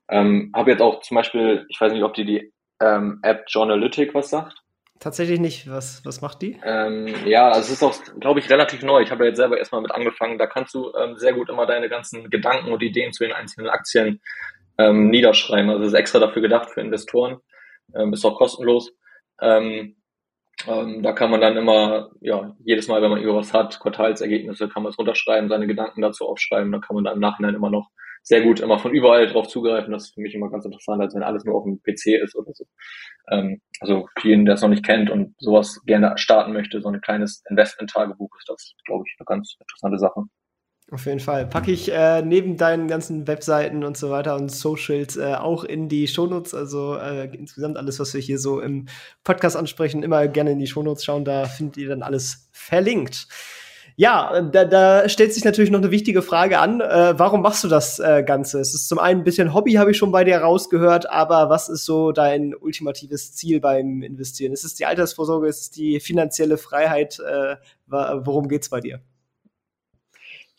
[0.09, 4.13] Ähm, habe jetzt auch zum Beispiel, ich weiß nicht, ob die die ähm, App Journalytic
[4.15, 4.57] was sagt.
[4.99, 5.69] Tatsächlich nicht.
[5.69, 6.59] Was, was macht die?
[6.63, 9.01] Ähm, ja, also es ist auch, glaube ich, relativ neu.
[9.01, 10.39] Ich habe ja jetzt selber erstmal mit angefangen.
[10.39, 13.69] Da kannst du ähm, sehr gut immer deine ganzen Gedanken und Ideen zu den einzelnen
[13.69, 14.21] Aktien
[14.79, 15.69] ähm, niederschreiben.
[15.69, 17.37] Also es ist extra dafür gedacht für Investoren.
[17.95, 18.91] Ähm, ist auch kostenlos.
[19.41, 19.95] Ähm,
[20.67, 24.83] ähm, da kann man dann immer, ja, jedes Mal, wenn man irgendwas hat, Quartalsergebnisse, kann
[24.83, 27.89] man es runterschreiben, seine Gedanken dazu aufschreiben, dann kann man dann im Nachhinein immer noch
[28.27, 29.93] sehr gut immer von überall drauf zugreifen.
[29.93, 32.35] Das ist für mich immer ganz interessant, als wenn alles nur auf dem PC ist
[32.35, 32.65] oder so.
[33.31, 36.89] Ähm, also für jeden, der es noch nicht kennt und sowas gerne starten möchte, so
[36.89, 40.23] ein kleines Investment-Tagebuch ist das, glaube ich, eine ganz interessante Sache.
[40.89, 41.45] Auf jeden Fall.
[41.47, 45.89] Packe ich äh, neben deinen ganzen Webseiten und so weiter und Socials äh, auch in
[45.89, 46.53] die Shownotes.
[46.53, 48.87] Also äh, insgesamt alles, was wir hier so im
[49.25, 51.25] Podcast ansprechen, immer gerne in die Shownotes schauen.
[51.25, 53.27] Da findet ihr dann alles verlinkt.
[53.97, 56.79] Ja, da, da stellt sich natürlich noch eine wichtige Frage an.
[56.79, 58.59] Äh, warum machst du das äh, Ganze?
[58.61, 61.67] Es ist zum einen ein bisschen Hobby, habe ich schon bei dir rausgehört, aber was
[61.67, 64.53] ist so dein ultimatives Ziel beim Investieren?
[64.53, 65.47] Ist es die Altersvorsorge?
[65.47, 67.19] Ist es die finanzielle Freiheit?
[67.19, 69.01] Äh, worum geht's bei dir?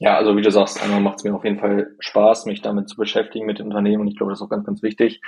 [0.01, 2.89] Ja, also wie du sagst, einmal macht es mir auf jeden Fall Spaß, mich damit
[2.89, 5.21] zu beschäftigen mit dem Unternehmen und ich glaube, das ist auch ganz, ganz wichtig.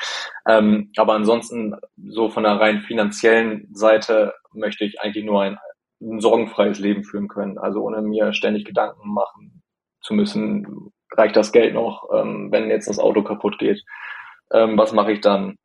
[0.46, 5.58] Ähm, aber ansonsten, so von der rein finanziellen Seite möchte ich eigentlich nur ein,
[6.00, 7.58] ein sorgenfreies Leben führen können.
[7.58, 9.62] Also ohne mir ständig Gedanken machen
[10.02, 13.82] zu müssen, reicht das Geld noch, ähm, wenn jetzt das Auto kaputt geht,
[14.52, 15.56] ähm, was mache ich dann?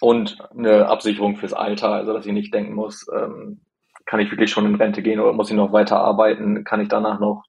[0.00, 3.60] Und eine Absicherung fürs Alter, also dass ich nicht denken muss, ähm,
[4.06, 6.64] kann ich wirklich schon in Rente gehen oder muss ich noch weiter arbeiten?
[6.64, 7.44] Kann ich danach noch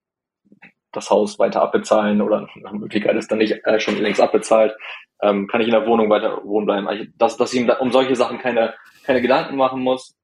[0.91, 4.75] das Haus weiter abbezahlen oder nach Möglichkeit ist dann nicht äh, schon längst abbezahlt,
[5.21, 6.87] ähm, kann ich in der Wohnung weiter wohnen bleiben.
[6.87, 8.73] Also, dass, dass ich um solche Sachen keine,
[9.05, 10.15] keine Gedanken machen muss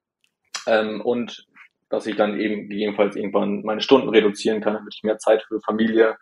[0.68, 1.46] ähm, und
[1.90, 5.62] dass ich dann eben gegebenenfalls irgendwann meine Stunden reduzieren kann, damit ich mehr Zeit für
[5.62, 6.18] Familie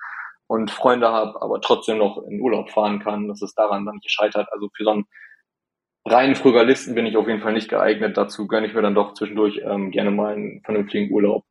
[0.48, 4.06] und Freunde habe, aber trotzdem noch in Urlaub fahren kann, dass es daran dann nicht
[4.06, 4.48] gescheitert.
[4.52, 5.06] Also für so einen
[6.06, 8.16] reinen Frugalisten bin ich auf jeden Fall nicht geeignet.
[8.16, 11.46] Dazu gönne ich mir dann doch zwischendurch ähm, gerne mal einen vernünftigen Urlaub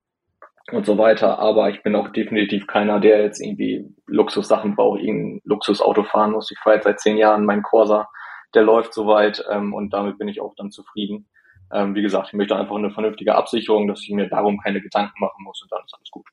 [0.72, 1.38] und so weiter.
[1.38, 6.50] Aber ich bin auch definitiv keiner, der jetzt irgendwie Luxussachen braucht, irgendein Luxusauto fahren muss.
[6.50, 8.08] Ich fahre jetzt seit zehn Jahren meinen Corsa,
[8.54, 11.28] der läuft soweit ähm, und damit bin ich auch dann zufrieden.
[11.72, 15.18] Ähm, wie gesagt, ich möchte einfach eine vernünftige Absicherung, dass ich mir darum keine Gedanken
[15.18, 16.26] machen muss und dann ist alles gut.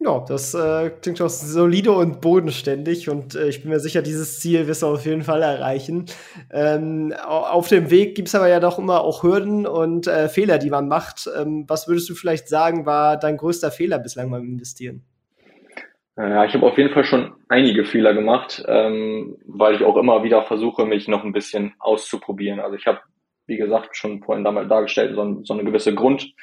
[0.00, 4.38] Ja, das äh, klingt doch solide und bodenständig und äh, ich bin mir sicher, dieses
[4.38, 6.06] Ziel wirst du auf jeden Fall erreichen.
[6.52, 10.58] Ähm, auf dem Weg gibt es aber ja doch immer auch Hürden und äh, Fehler,
[10.58, 11.28] die man macht.
[11.36, 15.02] Ähm, was würdest du vielleicht sagen, war dein größter Fehler bislang beim Investieren?
[16.16, 20.22] Ja, ich habe auf jeden Fall schon einige Fehler gemacht, ähm, weil ich auch immer
[20.22, 22.60] wieder versuche, mich noch ein bisschen auszuprobieren.
[22.60, 23.00] Also ich habe,
[23.46, 26.34] wie gesagt, schon vorhin damals dargestellt, so, so eine gewisse Grund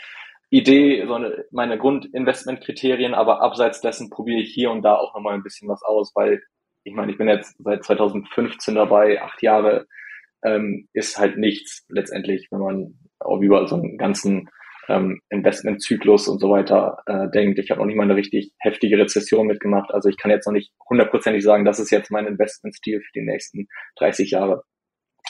[0.55, 5.33] Idee, so eine, meine Grundinvestmentkriterien, aber abseits dessen probiere ich hier und da auch nochmal
[5.33, 6.41] ein bisschen was aus, weil
[6.83, 9.85] ich meine, ich bin jetzt seit 2015 dabei, acht Jahre
[10.45, 14.49] ähm, ist halt nichts letztendlich, wenn man auch über so einen ganzen
[14.87, 17.59] ähm, Investmentzyklus und so weiter äh, denkt.
[17.59, 20.53] Ich habe noch nicht mal eine richtig heftige Rezession mitgemacht, also ich kann jetzt noch
[20.53, 24.63] nicht hundertprozentig sagen, das ist jetzt mein Investmentstil für die nächsten 30 Jahre.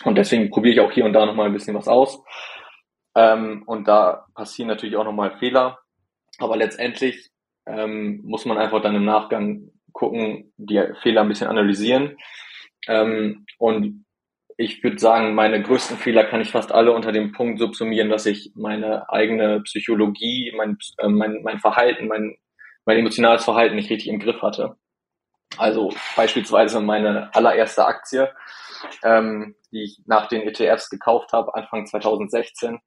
[0.04, 2.22] Und deswegen probiere ich auch hier und da nochmal ein bisschen was aus.
[3.16, 5.80] Ähm, und da passieren natürlich auch nochmal Fehler.
[6.40, 7.32] Aber letztendlich
[7.66, 12.18] ähm, muss man einfach dann im Nachgang gucken, die Fehler ein bisschen analysieren.
[12.88, 14.06] Ähm, und
[14.58, 18.26] ich würde sagen, meine größten Fehler kann ich fast alle unter dem Punkt subsumieren, dass
[18.26, 22.38] ich meine eigene Psychologie, mein, äh, mein, mein Verhalten, mein,
[22.86, 24.76] mein emotionales Verhalten nicht richtig im Griff hatte.
[25.58, 28.32] Also beispielsweise meine allererste Aktie,
[29.04, 32.80] ähm, die ich nach den ETFs gekauft habe, Anfang 2016,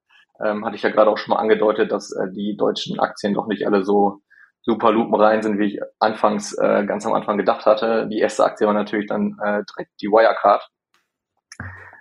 [0.44, 3.46] ähm, hatte ich ja gerade auch schon mal angedeutet, dass äh, die deutschen Aktien doch
[3.46, 4.20] nicht alle so
[4.62, 8.06] super lupenrein sind, wie ich anfangs äh, ganz am Anfang gedacht hatte.
[8.08, 10.68] Die erste Aktie war natürlich dann äh, direkt die Wirecard.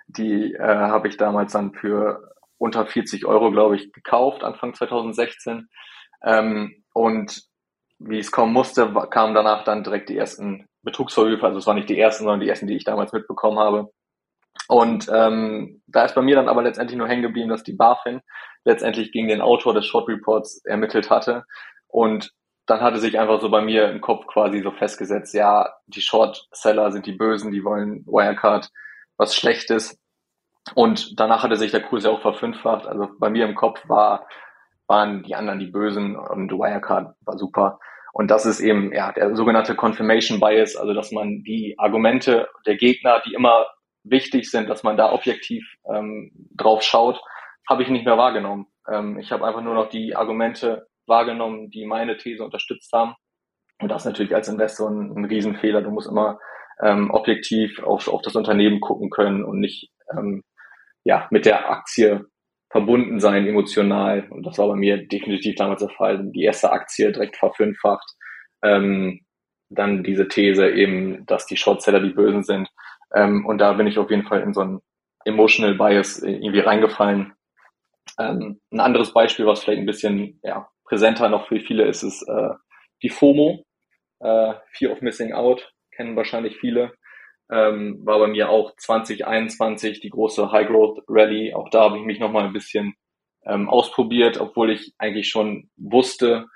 [0.06, 5.68] Die äh, habe ich damals dann für unter 40 Euro, glaube ich, gekauft, Anfang 2016.
[6.24, 7.42] Ähm, und
[7.98, 11.46] wie es kommen musste, kamen danach dann direkt die ersten Betrugsvorwürfe.
[11.46, 13.90] Also es waren nicht die ersten, sondern die ersten, die ich damals mitbekommen habe.
[14.66, 18.20] Und ähm, da ist bei mir dann aber letztendlich nur hängen geblieben, dass die BaFin
[18.64, 21.44] letztendlich gegen den Autor des Short Reports ermittelt hatte.
[21.86, 22.32] Und
[22.66, 26.92] dann hatte sich einfach so bei mir im Kopf quasi so festgesetzt, ja, die Short-Seller
[26.92, 28.68] sind die Bösen, die wollen Wirecard
[29.16, 29.98] was Schlechtes.
[30.74, 32.86] Und danach hatte sich der Kurs ja auch verfünffacht.
[32.86, 34.26] Also bei mir im Kopf war,
[34.86, 37.80] waren die anderen die Bösen und Wirecard war super.
[38.12, 42.76] Und das ist eben ja der sogenannte Confirmation Bias, also dass man die Argumente der
[42.76, 43.66] Gegner, die immer
[44.10, 47.20] wichtig sind, dass man da objektiv ähm, drauf schaut,
[47.68, 48.66] habe ich nicht mehr wahrgenommen.
[48.90, 53.14] Ähm, ich habe einfach nur noch die Argumente wahrgenommen, die meine These unterstützt haben.
[53.80, 55.82] Und das ist natürlich als Investor ein, ein Riesenfehler.
[55.82, 56.38] Du musst immer
[56.82, 60.42] ähm, objektiv auf, auf das Unternehmen gucken können und nicht ähm,
[61.04, 62.26] ja, mit der Aktie
[62.70, 64.28] verbunden sein, emotional.
[64.30, 66.30] Und das war bei mir definitiv damals der Fall.
[66.32, 68.06] Die erste Aktie direkt verfünffacht.
[68.62, 69.20] Ähm,
[69.70, 72.68] dann diese These eben, dass die Shortseller die Bösen sind.
[73.14, 74.80] Ähm, und da bin ich auf jeden Fall in so ein
[75.24, 77.34] Emotional Bias irgendwie reingefallen.
[78.18, 82.22] Ähm, ein anderes Beispiel, was vielleicht ein bisschen ja, präsenter noch für viele ist, ist
[82.28, 82.50] äh,
[83.02, 83.64] die FOMO,
[84.20, 86.92] äh, Fear of Missing Out, kennen wahrscheinlich viele.
[87.50, 91.54] Ähm, war bei mir auch 2021 die große High Growth Rally.
[91.54, 92.94] Auch da habe ich mich nochmal ein bisschen
[93.46, 96.46] ähm, ausprobiert, obwohl ich eigentlich schon wusste,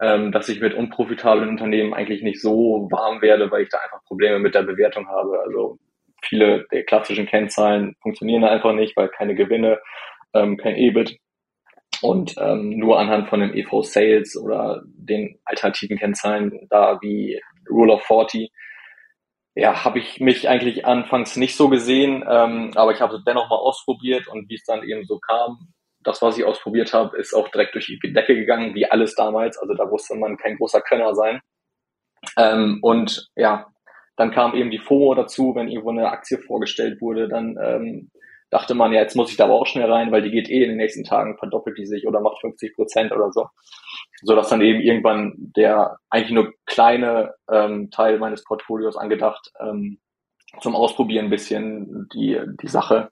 [0.00, 4.04] ähm, dass ich mit unprofitablen Unternehmen eigentlich nicht so warm werde, weil ich da einfach
[4.04, 5.40] Probleme mit der Bewertung habe.
[5.40, 5.78] Also
[6.24, 9.80] viele der klassischen Kennzahlen funktionieren einfach nicht, weil keine Gewinne,
[10.34, 11.18] ähm, kein EBIT
[12.02, 17.94] und ähm, nur anhand von dem EV Sales oder den alternativen Kennzahlen da wie Rule
[17.94, 18.50] of 40
[19.56, 23.48] ja, habe ich mich eigentlich anfangs nicht so gesehen, ähm, aber ich habe es dennoch
[23.48, 27.34] mal ausprobiert und wie es dann eben so kam, das, was ich ausprobiert habe, ist
[27.34, 29.56] auch direkt durch die Decke gegangen, wie alles damals.
[29.56, 31.40] Also da musste man kein großer Könner sein.
[32.36, 33.66] Ähm, und ja,
[34.16, 38.10] dann kam eben die FOMO dazu, wenn irgendwo eine Aktie vorgestellt wurde, dann ähm,
[38.50, 40.62] dachte man, ja, jetzt muss ich da aber auch schnell rein, weil die geht eh
[40.62, 43.48] in den nächsten Tagen, verdoppelt die sich oder macht 50 Prozent oder so.
[44.22, 49.98] So dass dann eben irgendwann der eigentlich nur kleine ähm, Teil meines Portfolios angedacht, ähm,
[50.60, 53.10] zum Ausprobieren ein bisschen die, die Sache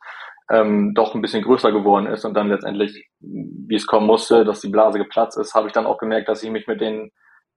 [0.51, 4.61] ähm, doch ein bisschen größer geworden ist und dann letztendlich, wie es kommen musste, dass
[4.61, 7.11] die Blase geplatzt ist, habe ich dann auch gemerkt, dass ich mich mit den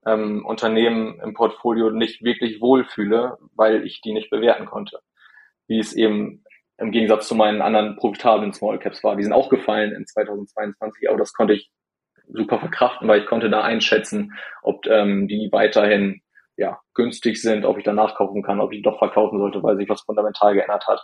[0.06, 5.00] ähm, Unternehmen im Portfolio nicht wirklich wohlfühle, weil ich die nicht bewerten konnte.
[5.68, 6.44] Wie es eben
[6.78, 9.15] im Gegensatz zu meinen anderen profitablen Small Caps war.
[9.15, 11.72] Die sind auch gefallen in 2022, aber das konnte ich
[12.28, 16.22] super verkraften, weil ich konnte da einschätzen, ob ähm, die weiterhin
[16.58, 19.89] ja, günstig sind, ob ich danach kaufen kann, ob ich doch verkaufen sollte, weil sich
[19.89, 21.04] was fundamental geändert hat.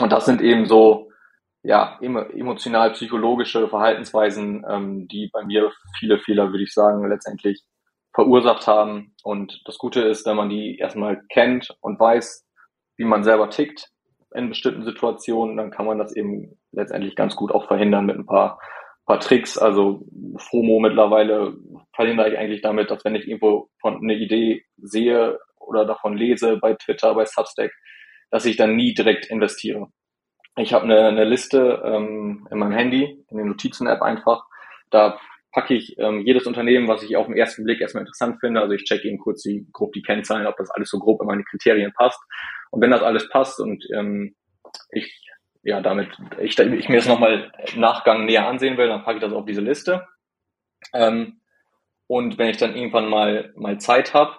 [0.00, 1.10] Und das sind eben so
[1.62, 7.62] ja, emotional-psychologische Verhaltensweisen, ähm, die bei mir viele Fehler, würde ich sagen, letztendlich
[8.18, 9.14] verursacht haben.
[9.22, 12.44] Und das Gute ist, wenn man die erstmal kennt und weiß,
[12.96, 13.92] wie man selber tickt
[14.34, 18.26] in bestimmten Situationen, dann kann man das eben letztendlich ganz gut auch verhindern mit ein
[18.26, 18.58] paar,
[19.06, 19.56] paar Tricks.
[19.56, 20.02] Also
[20.36, 21.54] FOMO mittlerweile
[21.94, 26.56] verhindere ich eigentlich damit, dass wenn ich irgendwo von eine Idee sehe oder davon lese
[26.56, 27.70] bei Twitter, bei Substack,
[28.32, 29.86] dass ich dann nie direkt investiere.
[30.56, 34.44] Ich habe eine, eine Liste ähm, in meinem Handy, in der Notizen-App einfach.
[34.90, 35.20] Da
[35.52, 38.60] packe ich ähm, jedes Unternehmen, was ich auf den ersten Blick erstmal interessant finde.
[38.60, 41.26] Also ich checke eben kurz die, grob die Kennzahlen, ob das alles so grob in
[41.26, 42.20] meine Kriterien passt.
[42.70, 44.34] Und wenn das alles passt und ähm,
[44.90, 45.24] ich
[45.62, 46.08] ja damit
[46.40, 49.46] ich, ich mir das nochmal im Nachgang näher ansehen will, dann packe ich das auf
[49.46, 50.06] diese Liste.
[50.92, 51.40] Ähm,
[52.06, 54.36] und wenn ich dann irgendwann mal mal Zeit habe,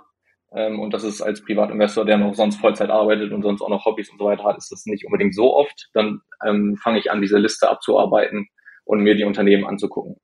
[0.52, 3.86] ähm, und das ist als Privatinvestor, der noch sonst Vollzeit arbeitet und sonst auch noch
[3.86, 5.90] Hobbys und so weiter hat, ist das nicht unbedingt so oft.
[5.94, 8.48] Dann ähm, fange ich an, diese Liste abzuarbeiten
[8.86, 10.16] und mir die Unternehmen anzugucken.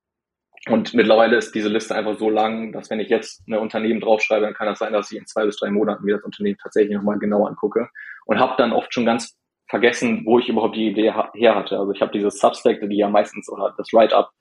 [0.68, 4.46] Und mittlerweile ist diese Liste einfach so lang, dass wenn ich jetzt eine Unternehmen draufschreibe,
[4.46, 6.96] dann kann das sein, dass ich in zwei bis drei Monaten mir das Unternehmen tatsächlich
[6.96, 7.88] nochmal genau angucke
[8.26, 11.78] und habe dann oft schon ganz vergessen, wo ich überhaupt die Idee her hatte.
[11.78, 14.32] Also ich habe diese Substack, die ja meistens, oder das Write-up,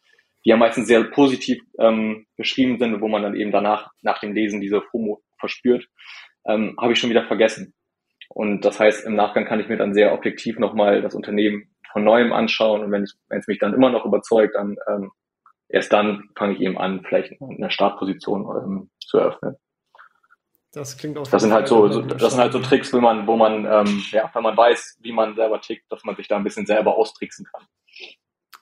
[0.45, 4.35] die ja meistens sehr positiv ähm, beschrieben sind, wo man dann eben danach, nach dem
[4.35, 5.87] Lesen diese FOMO verspürt,
[6.47, 7.75] ähm, habe ich schon wieder vergessen.
[8.29, 12.03] Und das heißt, im Nachgang kann ich mir dann sehr objektiv nochmal das Unternehmen von
[12.03, 15.11] neuem anschauen und wenn es mich dann immer noch überzeugt, dann ähm,
[15.69, 19.57] erst dann fange ich eben an, vielleicht eine Startposition ähm, zu eröffnen.
[20.73, 21.27] Das klingt auch.
[21.27, 24.03] Das sind halt so, so das sind halt so Tricks, wo man, wo man, ähm,
[24.11, 26.97] ja, wenn man weiß, wie man selber tickt, dass man sich da ein bisschen selber
[26.97, 27.63] austricksen kann.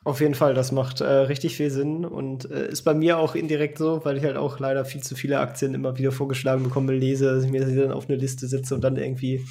[0.05, 3.37] Auf jeden Fall, das macht äh, richtig viel Sinn und äh, ist bei mir auch
[3.37, 6.93] indirekt so, weil ich halt auch leider viel zu viele Aktien immer wieder vorgeschlagen bekomme,
[6.93, 9.47] lese, dass ich mir sie dann auf eine Liste setze und dann irgendwie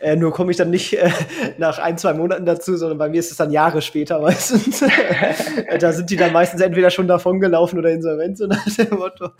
[0.00, 1.10] äh, nur komme ich dann nicht äh,
[1.58, 4.84] nach ein, zwei Monaten dazu, sondern bei mir ist es dann Jahre später meistens.
[5.80, 9.30] Da sind die dann meistens entweder schon davon gelaufen oder insolvent, so nach dem Motto.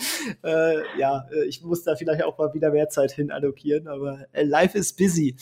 [0.44, 4.20] Äh, ja, äh, ich muss da vielleicht auch mal wieder mehr Zeit hin allokieren, aber
[4.32, 5.36] äh, life is busy.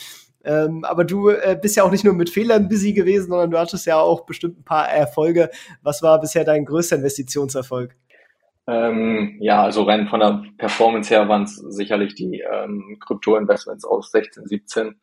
[0.44, 3.58] Ähm, aber du äh, bist ja auch nicht nur mit Fehlern busy gewesen, sondern du
[3.58, 5.50] hattest ja auch bestimmt ein paar Erfolge.
[5.82, 7.96] Was war bisher dein größter Investitionserfolg?
[8.68, 14.10] Ähm, ja, also rein von der Performance her waren es sicherlich die ähm, Krypto-Investments aus
[14.10, 15.00] 16, 17.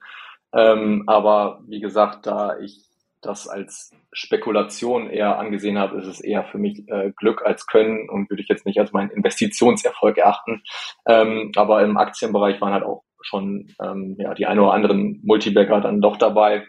[0.53, 2.89] Ähm, aber wie gesagt, da ich
[3.21, 8.09] das als Spekulation eher angesehen habe, ist es eher für mich äh, Glück als Können
[8.09, 10.61] und würde ich jetzt nicht als meinen Investitionserfolg erachten.
[11.07, 15.79] Ähm, aber im Aktienbereich waren halt auch schon ähm, ja, die ein oder anderen Multibagger
[15.81, 16.65] dann doch dabei.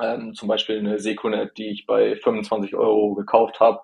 [0.00, 3.80] Ähm, zum Beispiel eine Seconet, die ich bei 25 Euro gekauft habe.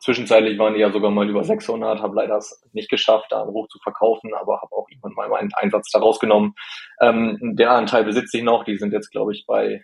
[0.00, 3.68] Zwischenzeitlich waren die ja sogar mal über 600, habe leider es nicht geschafft, da hoch
[3.68, 6.54] zu verkaufen, aber habe auch irgendwann mal meinen Einsatz da rausgenommen.
[7.00, 9.82] Ähm, der Anteil besitze ich noch, die sind jetzt, glaube ich, bei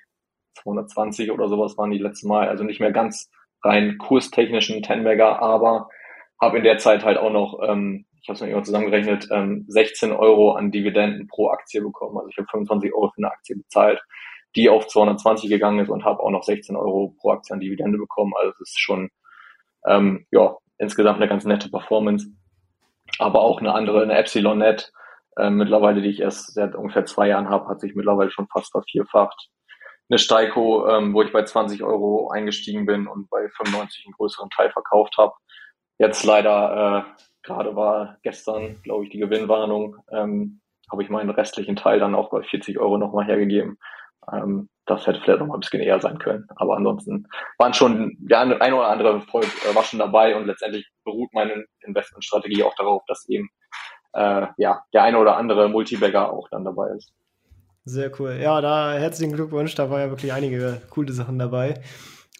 [0.62, 3.30] 220 oder sowas waren die letzte Mal, also nicht mehr ganz
[3.62, 5.88] rein kurstechnischen 10-Bagger, aber
[6.40, 9.64] habe in der Zeit halt auch noch ähm, ich habe es mir immer zusammengerechnet, ähm,
[9.68, 12.18] 16 Euro an Dividenden pro Aktie bekommen.
[12.18, 14.02] Also ich habe 25 Euro für eine Aktie bezahlt,
[14.56, 17.98] die auf 220 gegangen ist und habe auch noch 16 Euro pro Aktie an Dividende
[17.98, 18.32] bekommen.
[18.36, 19.10] Also es ist schon
[19.86, 22.28] ähm, ja insgesamt eine ganz nette Performance.
[23.18, 24.92] Aber auch eine andere, eine Epsilon Net,
[25.36, 28.72] äh, mittlerweile, die ich erst seit ungefähr zwei Jahren habe, hat sich mittlerweile schon fast
[28.72, 29.48] vervierfacht.
[30.08, 34.50] Eine Steiko, ähm, wo ich bei 20 Euro eingestiegen bin und bei 95 einen größeren
[34.50, 35.34] Teil verkauft habe.
[35.98, 39.96] Jetzt leider äh, Gerade war gestern, glaube ich, die Gewinnwarnung.
[40.10, 43.78] Ähm, habe ich meinen restlichen Teil dann auch bei 40 Euro nochmal hergegeben.
[44.32, 46.46] Ähm, das hätte vielleicht noch mal ein bisschen eher sein können.
[46.56, 47.26] Aber ansonsten
[47.58, 51.64] waren schon, ja, ein oder andere Erfolg äh, war schon dabei und letztendlich beruht meine
[51.80, 53.48] Investmentstrategie auch darauf, dass eben
[54.12, 57.12] äh, ja, der eine oder andere Multibagger auch dann dabei ist.
[57.84, 58.38] Sehr cool.
[58.40, 59.74] Ja, da herzlichen Glückwunsch.
[59.74, 61.74] Da war ja wirklich einige coole Sachen dabei.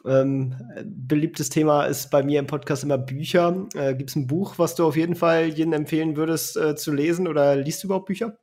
[0.04, 3.66] Ähm, beliebtes Thema ist bei mir im Podcast immer Bücher.
[3.74, 6.92] Äh, Gibt es ein Buch, was du auf jeden Fall jedem empfehlen würdest äh, zu
[6.92, 8.38] lesen oder liest du überhaupt Bücher?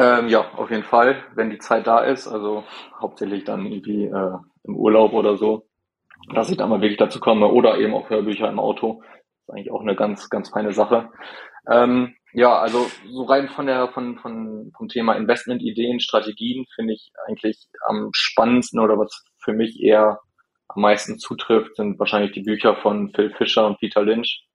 [0.00, 2.26] Ähm, ja, auf jeden Fall, wenn die Zeit da ist.
[2.26, 2.64] Also
[2.98, 5.66] hauptsächlich dann irgendwie äh, im Urlaub oder so,
[6.34, 9.02] dass ich da mal wirklich dazu komme oder eben auch Hörbücher im Auto.
[9.42, 11.10] Ist eigentlich auch eine ganz, ganz feine Sache.
[11.70, 17.12] Ähm, ja, also so rein von der von, von vom Thema Investmentideen, Strategien finde ich
[17.26, 20.20] eigentlich am spannendsten oder was für mich eher
[20.68, 24.46] am meisten zutrifft, sind wahrscheinlich die Bücher von Phil Fisher und Peter Lynch.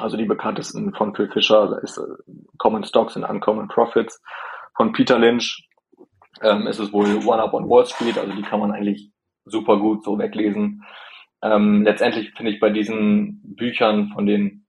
[0.00, 4.20] Also die bekanntesten von Phil Fisher ist äh, Common Stocks and Uncommon Profits.
[4.74, 5.68] Von Peter Lynch
[6.42, 9.10] ähm, ist es wohl One Up on Wall Street, also die kann man eigentlich
[9.44, 10.84] super gut so weglesen.
[11.42, 14.66] Ähm, letztendlich finde ich bei diesen Büchern von den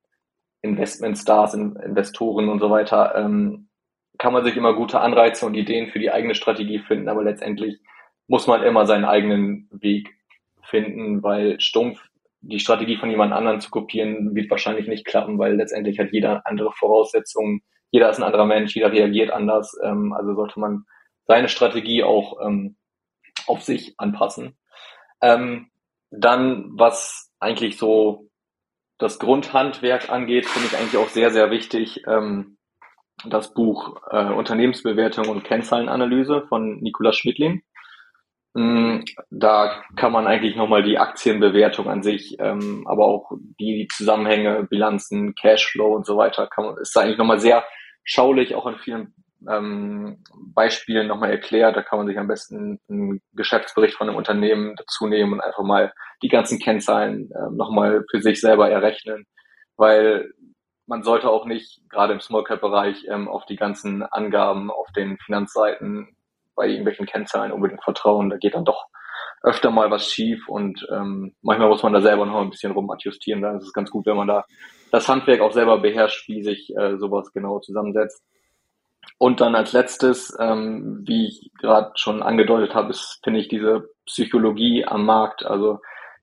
[0.61, 3.69] Investmentstars, Investoren und so weiter, ähm,
[4.17, 7.79] kann man sich immer gute Anreize und Ideen für die eigene Strategie finden, aber letztendlich
[8.27, 10.10] muss man immer seinen eigenen Weg
[10.63, 12.01] finden, weil stumpf
[12.41, 16.45] die Strategie von jemand anderen zu kopieren, wird wahrscheinlich nicht klappen, weil letztendlich hat jeder
[16.45, 17.62] andere Voraussetzungen,
[17.94, 19.77] jeder ist ein anderer Mensch, jeder reagiert anders.
[19.83, 20.85] Ähm, also sollte man
[21.25, 22.75] seine Strategie auch ähm,
[23.46, 24.58] auf sich anpassen.
[25.21, 25.69] Ähm,
[26.10, 28.29] dann, was eigentlich so
[28.98, 32.58] das Grundhandwerk angeht, finde ich eigentlich auch sehr, sehr wichtig ähm,
[33.25, 37.62] das Buch äh, Unternehmensbewertung und Kennzahlenanalyse von Nikolaus Schmidlin.
[38.56, 44.63] Mm, da kann man eigentlich nochmal die Aktienbewertung an sich, ähm, aber auch die Zusammenhänge,
[44.63, 47.63] Bilanzen, Cashflow und so weiter, kann man, ist eigentlich nochmal sehr
[48.04, 49.13] schaulich, auch an vielen
[49.49, 50.23] ähm,
[50.54, 51.75] Beispielen nochmal erklärt.
[51.75, 55.63] Da kann man sich am besten einen Geschäftsbericht von einem Unternehmen dazu nehmen und einfach
[55.63, 59.25] mal die ganzen Kennzahlen äh, nochmal für sich selber errechnen,
[59.77, 60.31] weil
[60.85, 64.91] man sollte auch nicht gerade im Small Cap Bereich ähm, auf die ganzen Angaben auf
[64.95, 66.15] den Finanzseiten
[66.56, 68.29] bei irgendwelchen Kennzahlen unbedingt vertrauen.
[68.29, 68.85] Da geht dann doch
[69.41, 73.41] öfter mal was schief und ähm, manchmal muss man da selber noch ein bisschen rumadjustieren.
[73.41, 74.45] Da ist es ganz gut, wenn man da
[74.94, 78.23] das Handwerk auch selber beherrscht, wie sich äh, sowas genau zusammensetzt.
[79.17, 83.89] Und dann als letztes, ähm, wie ich gerade schon angedeutet habe, ist, finde ich, diese
[84.06, 85.79] Psychologie am Markt, also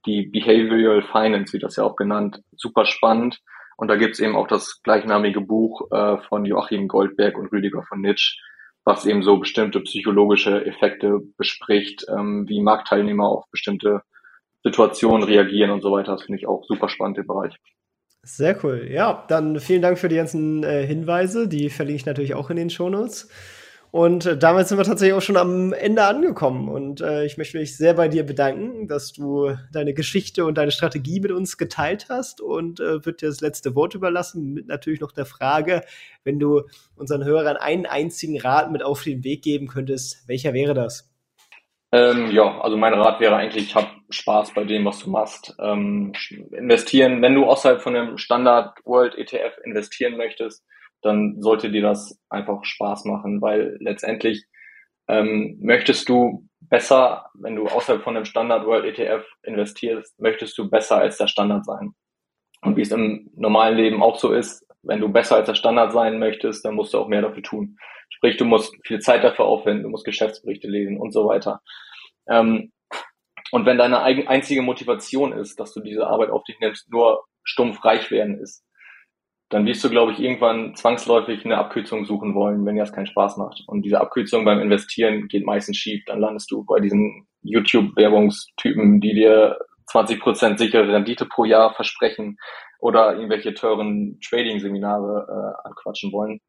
[0.07, 3.41] die Behavioral Finance, wie das ja auch genannt, super spannend.
[3.77, 8.01] Und da gibt's eben auch das gleichnamige Buch äh, von Joachim Goldberg und Rüdiger von
[8.01, 8.39] Nitsch,
[8.85, 14.03] was eben so bestimmte psychologische Effekte bespricht, ähm, wie Marktteilnehmer auf bestimmte
[14.63, 16.13] Situationen reagieren und so weiter.
[16.13, 17.57] Das finde ich auch super spannend im Bereich.
[18.23, 18.87] Sehr cool.
[18.91, 21.49] Ja, dann vielen Dank für die ganzen äh, Hinweise.
[21.49, 23.29] Die verlinke ich natürlich auch in den Shownotes.
[23.93, 26.69] Und äh, damit sind wir tatsächlich auch schon am Ende angekommen.
[26.69, 30.71] Und äh, ich möchte mich sehr bei dir bedanken, dass du deine Geschichte und deine
[30.71, 35.01] Strategie mit uns geteilt hast und äh, wird dir das letzte Wort überlassen, mit natürlich
[35.01, 35.83] noch der Frage,
[36.23, 36.63] wenn du
[36.95, 41.10] unseren Hörern einen einzigen Rat mit auf den Weg geben könntest, welcher wäre das?
[41.93, 45.57] Ähm, ja, also mein Rat wäre eigentlich, hab Spaß bei dem, was du machst.
[45.61, 46.13] Ähm,
[46.53, 50.65] investieren, wenn du außerhalb von einem Standard World ETF investieren möchtest,
[51.03, 54.45] dann sollte dir das einfach Spaß machen, weil letztendlich
[55.09, 60.71] ähm, möchtest du besser, wenn du außerhalb von einem Standard World ETF investierst, möchtest du
[60.71, 61.95] besser als der Standard sein.
[62.63, 65.93] Und wie es im normalen Leben auch so ist, wenn du besser als der Standard
[65.93, 67.77] sein möchtest, dann musst du auch mehr dafür tun.
[68.09, 71.61] Sprich, du musst viel Zeit dafür aufwenden, du musst Geschäftsberichte lesen und so weiter.
[72.29, 72.73] Ähm,
[73.53, 77.85] und wenn deine einzige Motivation ist, dass du diese Arbeit auf dich nimmst, nur stumpf
[77.85, 78.65] reich werden ist,
[79.49, 83.07] dann wirst du, glaube ich, irgendwann zwangsläufig eine Abkürzung suchen wollen, wenn dir das keinen
[83.07, 83.65] Spaß macht.
[83.67, 86.05] Und diese Abkürzung beim Investieren geht meistens schief.
[86.07, 89.59] Dann landest du bei diesen YouTube-Werbungstypen, die dir
[89.93, 92.39] 20% sichere Rendite pro Jahr versprechen
[92.81, 95.27] oder irgendwelche teuren Trading-Seminare
[95.65, 96.41] äh, anquatschen wollen.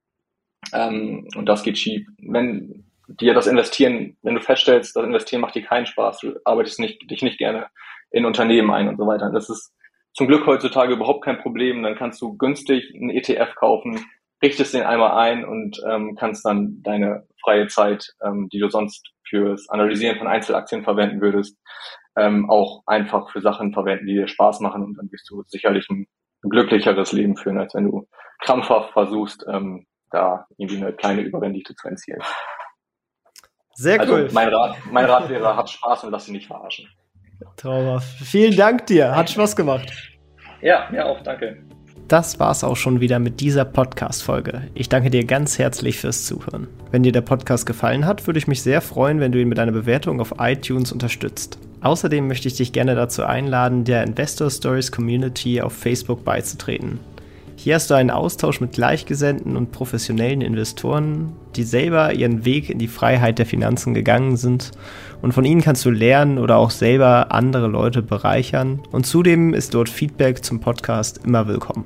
[0.74, 2.08] Ähm, und das geht schief.
[2.20, 6.80] Wenn dir das Investieren, wenn du feststellst, das Investieren macht dir keinen Spaß, du arbeitest
[6.80, 7.68] nicht, dich nicht gerne
[8.12, 9.30] in Unternehmen ein und so weiter.
[9.32, 9.74] Das ist
[10.14, 11.84] zum Glück heutzutage überhaupt kein Problem.
[11.84, 14.06] Dann kannst du günstig einen ETF kaufen,
[14.42, 19.12] richtest den einmal ein und ähm, kannst dann deine freie Zeit, ähm, die du sonst
[19.28, 21.58] fürs Analysieren von Einzelaktien verwenden würdest,
[22.18, 25.88] ähm, auch einfach für Sachen verwenden, die dir Spaß machen und dann wirst du sicherlich
[26.44, 28.08] ein glücklicheres Leben führen, als wenn du
[28.40, 32.22] krampfhaft versuchst, ähm, da irgendwie eine kleine Überrendite zu erzielen.
[33.74, 34.30] Sehr also cool.
[34.34, 36.88] Mein Rat, mein Rat wäre, hab Spaß und lass dich nicht verarschen.
[37.58, 38.08] Traumhaft.
[38.24, 39.16] Vielen Dank dir.
[39.16, 39.92] Hat Spaß gemacht.
[40.62, 41.22] Ja, mir auch.
[41.24, 41.64] Danke.
[42.08, 44.70] Das war's auch schon wieder mit dieser Podcast-Folge.
[44.74, 46.68] Ich danke dir ganz herzlich fürs Zuhören.
[46.92, 49.60] Wenn dir der Podcast gefallen hat, würde ich mich sehr freuen, wenn du ihn mit
[49.60, 51.58] einer Bewertung auf iTunes unterstützt.
[51.82, 57.00] Außerdem möchte ich dich gerne dazu einladen, der Investor Stories Community auf Facebook beizutreten.
[57.56, 62.80] Hier hast du einen Austausch mit Gleichgesinnten und professionellen Investoren, die selber ihren Weg in
[62.80, 64.72] die Freiheit der Finanzen gegangen sind.
[65.22, 68.82] Und von ihnen kannst du lernen oder auch selber andere Leute bereichern.
[68.92, 71.86] Und zudem ist dort Feedback zum Podcast immer willkommen.